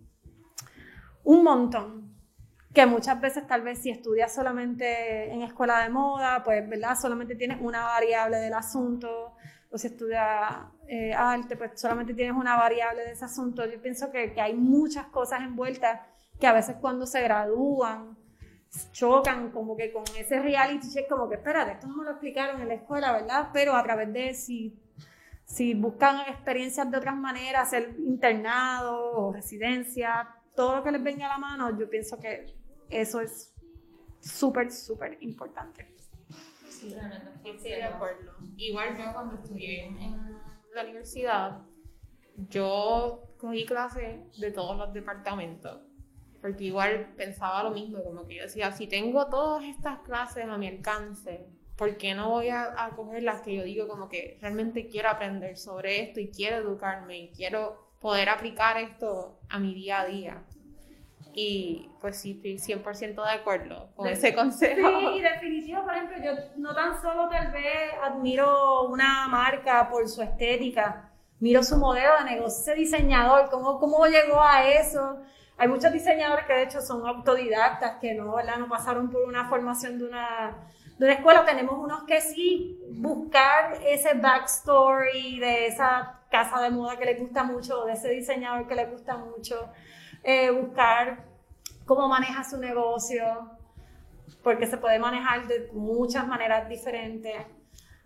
un 1.24 1.42
montón 1.42 2.14
que 2.74 2.86
muchas 2.86 3.20
veces 3.20 3.46
tal 3.46 3.62
vez 3.62 3.78
si 3.78 3.90
estudias 3.90 4.34
solamente 4.34 5.32
en 5.32 5.42
escuela 5.42 5.80
de 5.84 5.90
moda, 5.90 6.42
pues, 6.42 6.68
¿verdad? 6.68 6.98
Solamente 7.00 7.36
tienes 7.36 7.58
una 7.60 7.84
variable 7.84 8.38
del 8.38 8.52
asunto, 8.52 9.36
o 9.70 9.78
si 9.78 9.86
estudias 9.86 10.56
eh, 10.88 11.14
arte, 11.14 11.56
pues 11.56 11.80
solamente 11.80 12.14
tienes 12.14 12.36
una 12.36 12.56
variable 12.56 13.02
de 13.02 13.12
ese 13.12 13.24
asunto. 13.24 13.64
Yo 13.64 13.80
pienso 13.80 14.10
que, 14.10 14.32
que 14.32 14.40
hay 14.40 14.54
muchas 14.54 15.06
cosas 15.06 15.42
envueltas 15.42 16.00
que 16.40 16.48
a 16.48 16.52
veces 16.52 16.76
cuando 16.80 17.06
se 17.06 17.22
gradúan 17.22 18.16
chocan 18.90 19.52
como 19.52 19.76
que 19.76 19.92
con 19.92 20.02
ese 20.18 20.40
reality 20.40 20.90
check, 20.90 21.08
como 21.08 21.28
que 21.28 21.36
espérate, 21.36 21.72
esto 21.72 21.86
no 21.86 21.96
me 21.96 22.04
lo 22.04 22.10
explicaron 22.10 22.60
en 22.60 22.66
la 22.66 22.74
escuela, 22.74 23.12
¿verdad? 23.12 23.50
Pero 23.52 23.76
a 23.76 23.82
través 23.84 24.12
de 24.12 24.34
si, 24.34 24.76
si 25.44 25.74
buscan 25.74 26.20
experiencias 26.28 26.90
de 26.90 26.96
otras 26.96 27.16
maneras, 27.16 27.68
hacer 27.68 27.96
internado 27.98 29.12
o 29.12 29.32
residencia, 29.32 30.28
todo 30.54 30.76
lo 30.76 30.82
que 30.82 30.92
les 30.92 31.02
venga 31.02 31.26
a 31.26 31.28
la 31.30 31.38
mano, 31.38 31.78
yo 31.78 31.88
pienso 31.88 32.18
que 32.18 32.54
eso 32.90 33.20
es 33.20 33.54
súper, 34.20 34.70
súper 34.70 35.18
importante. 35.20 35.94
Sí, 36.68 36.94
estoy 37.44 37.70
de 37.70 37.84
acuerdo. 37.84 38.32
Igual 38.56 38.96
yo 38.96 39.12
cuando 39.12 39.34
estudié 39.36 39.86
en 39.86 40.40
la 40.74 40.82
universidad, 40.82 41.62
yo 42.48 43.34
cogí 43.38 43.64
clases 43.64 44.38
de 44.38 44.50
todos 44.50 44.76
los 44.76 44.92
departamentos. 44.92 45.80
Porque 46.40 46.64
igual 46.64 47.14
pensaba 47.16 47.62
lo 47.62 47.70
mismo, 47.70 48.02
como 48.04 48.26
que 48.26 48.36
yo 48.36 48.42
decía, 48.42 48.70
si 48.72 48.86
tengo 48.86 49.28
todas 49.28 49.64
estas 49.64 50.00
clases 50.00 50.44
a 50.44 50.58
mi 50.58 50.68
alcance, 50.68 51.48
¿por 51.76 51.96
qué 51.96 52.14
no 52.14 52.30
voy 52.30 52.48
a, 52.48 52.84
a 52.84 52.90
coger 52.90 53.22
las 53.22 53.42
que 53.42 53.54
yo 53.54 53.64
digo 53.64 53.88
como 53.88 54.08
que 54.08 54.38
realmente 54.40 54.88
quiero 54.88 55.08
aprender 55.08 55.56
sobre 55.56 56.02
esto 56.02 56.20
y 56.20 56.30
quiero 56.30 56.56
educarme 56.56 57.18
y 57.18 57.30
quiero 57.30 57.90
poder 58.00 58.28
aplicar 58.28 58.78
esto 58.78 59.38
a 59.48 59.58
mi 59.58 59.74
día 59.74 60.00
a 60.00 60.06
día? 60.06 60.44
Y 61.36 61.90
pues 62.00 62.16
sí, 62.16 62.40
estoy 62.44 62.76
100% 62.76 63.24
de 63.24 63.30
acuerdo 63.32 63.90
con 63.96 64.06
ese 64.06 64.32
consejo. 64.34 64.88
Sí, 65.00 65.20
definitivo, 65.20 65.82
por 65.82 65.94
ejemplo, 65.94 66.16
yo 66.22 66.32
no 66.56 66.72
tan 66.74 67.00
solo 67.02 67.28
tal 67.28 67.50
vez 67.50 67.92
admiro 68.04 68.84
una 68.84 69.26
marca 69.26 69.88
por 69.90 70.08
su 70.08 70.22
estética, 70.22 71.10
miro 71.40 71.64
su 71.64 71.76
modelo 71.76 72.10
de 72.20 72.30
negocio, 72.30 72.60
ese 72.60 72.74
diseñador, 72.74 73.50
cómo, 73.50 73.80
cómo 73.80 74.06
llegó 74.06 74.40
a 74.40 74.68
eso. 74.70 75.18
Hay 75.56 75.66
muchos 75.66 75.92
diseñadores 75.92 76.46
que 76.46 76.52
de 76.52 76.62
hecho 76.62 76.80
son 76.80 77.04
autodidactas, 77.04 77.96
que 78.00 78.14
no, 78.14 78.36
¿verdad? 78.36 78.58
no 78.58 78.68
pasaron 78.68 79.10
por 79.10 79.24
una 79.24 79.48
formación 79.48 79.98
de 79.98 80.04
una, 80.04 80.56
de 80.98 81.04
una 81.06 81.14
escuela. 81.14 81.44
Tenemos 81.44 81.74
unos 81.78 82.04
que 82.04 82.20
sí, 82.20 82.80
buscar 82.92 83.78
ese 83.86 84.14
backstory 84.14 85.38
de 85.38 85.66
esa 85.66 86.20
casa 86.30 86.60
de 86.60 86.70
moda 86.70 86.96
que 86.98 87.04
les 87.04 87.20
gusta 87.20 87.44
mucho, 87.44 87.84
de 87.84 87.92
ese 87.92 88.08
diseñador 88.10 88.66
que 88.66 88.74
les 88.74 88.90
gusta 88.90 89.16
mucho, 89.16 89.68
eh, 90.22 90.50
buscar 90.50 91.24
cómo 91.86 92.08
maneja 92.08 92.42
su 92.44 92.58
negocio, 92.58 93.24
porque 94.42 94.66
se 94.66 94.76
puede 94.78 94.98
manejar 94.98 95.46
de 95.46 95.70
muchas 95.72 96.26
maneras 96.26 96.68
diferentes. 96.68 97.34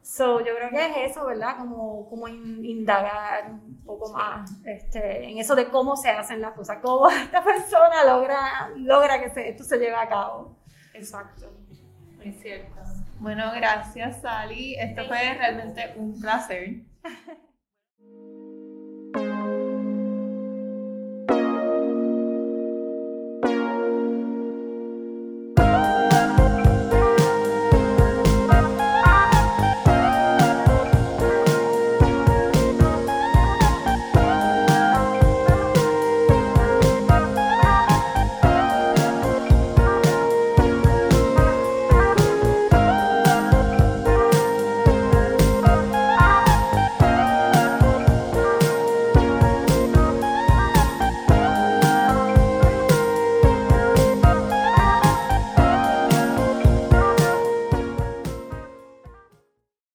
So, 0.02 0.40
yo 0.40 0.54
creo 0.54 0.70
que 0.70 0.86
es 1.04 1.10
eso, 1.10 1.26
¿verdad? 1.26 1.58
Como, 1.58 2.08
como 2.08 2.28
in- 2.28 2.64
indagar 2.64 3.50
un 3.50 3.82
poco 3.84 4.10
más 4.12 4.50
este, 4.64 5.28
en 5.30 5.38
eso 5.38 5.54
de 5.54 5.68
cómo 5.68 5.96
se 5.96 6.08
hacen 6.10 6.40
las 6.40 6.52
cosas, 6.54 6.78
cómo 6.82 7.10
esta 7.10 7.42
persona 7.44 8.04
logra, 8.04 8.70
logra 8.76 9.20
que 9.20 9.30
se- 9.30 9.48
esto 9.50 9.64
se 9.64 9.76
lleve 9.78 9.96
a 9.96 10.08
cabo. 10.08 10.56
Exacto, 10.94 11.50
es 12.22 12.40
cierto. 12.40 12.80
Bueno, 13.20 13.52
gracias 13.54 14.20
Sally. 14.22 14.74
Esto 14.74 15.06
fue 15.06 15.34
realmente 15.34 15.94
un 15.96 16.20
placer. 16.20 16.82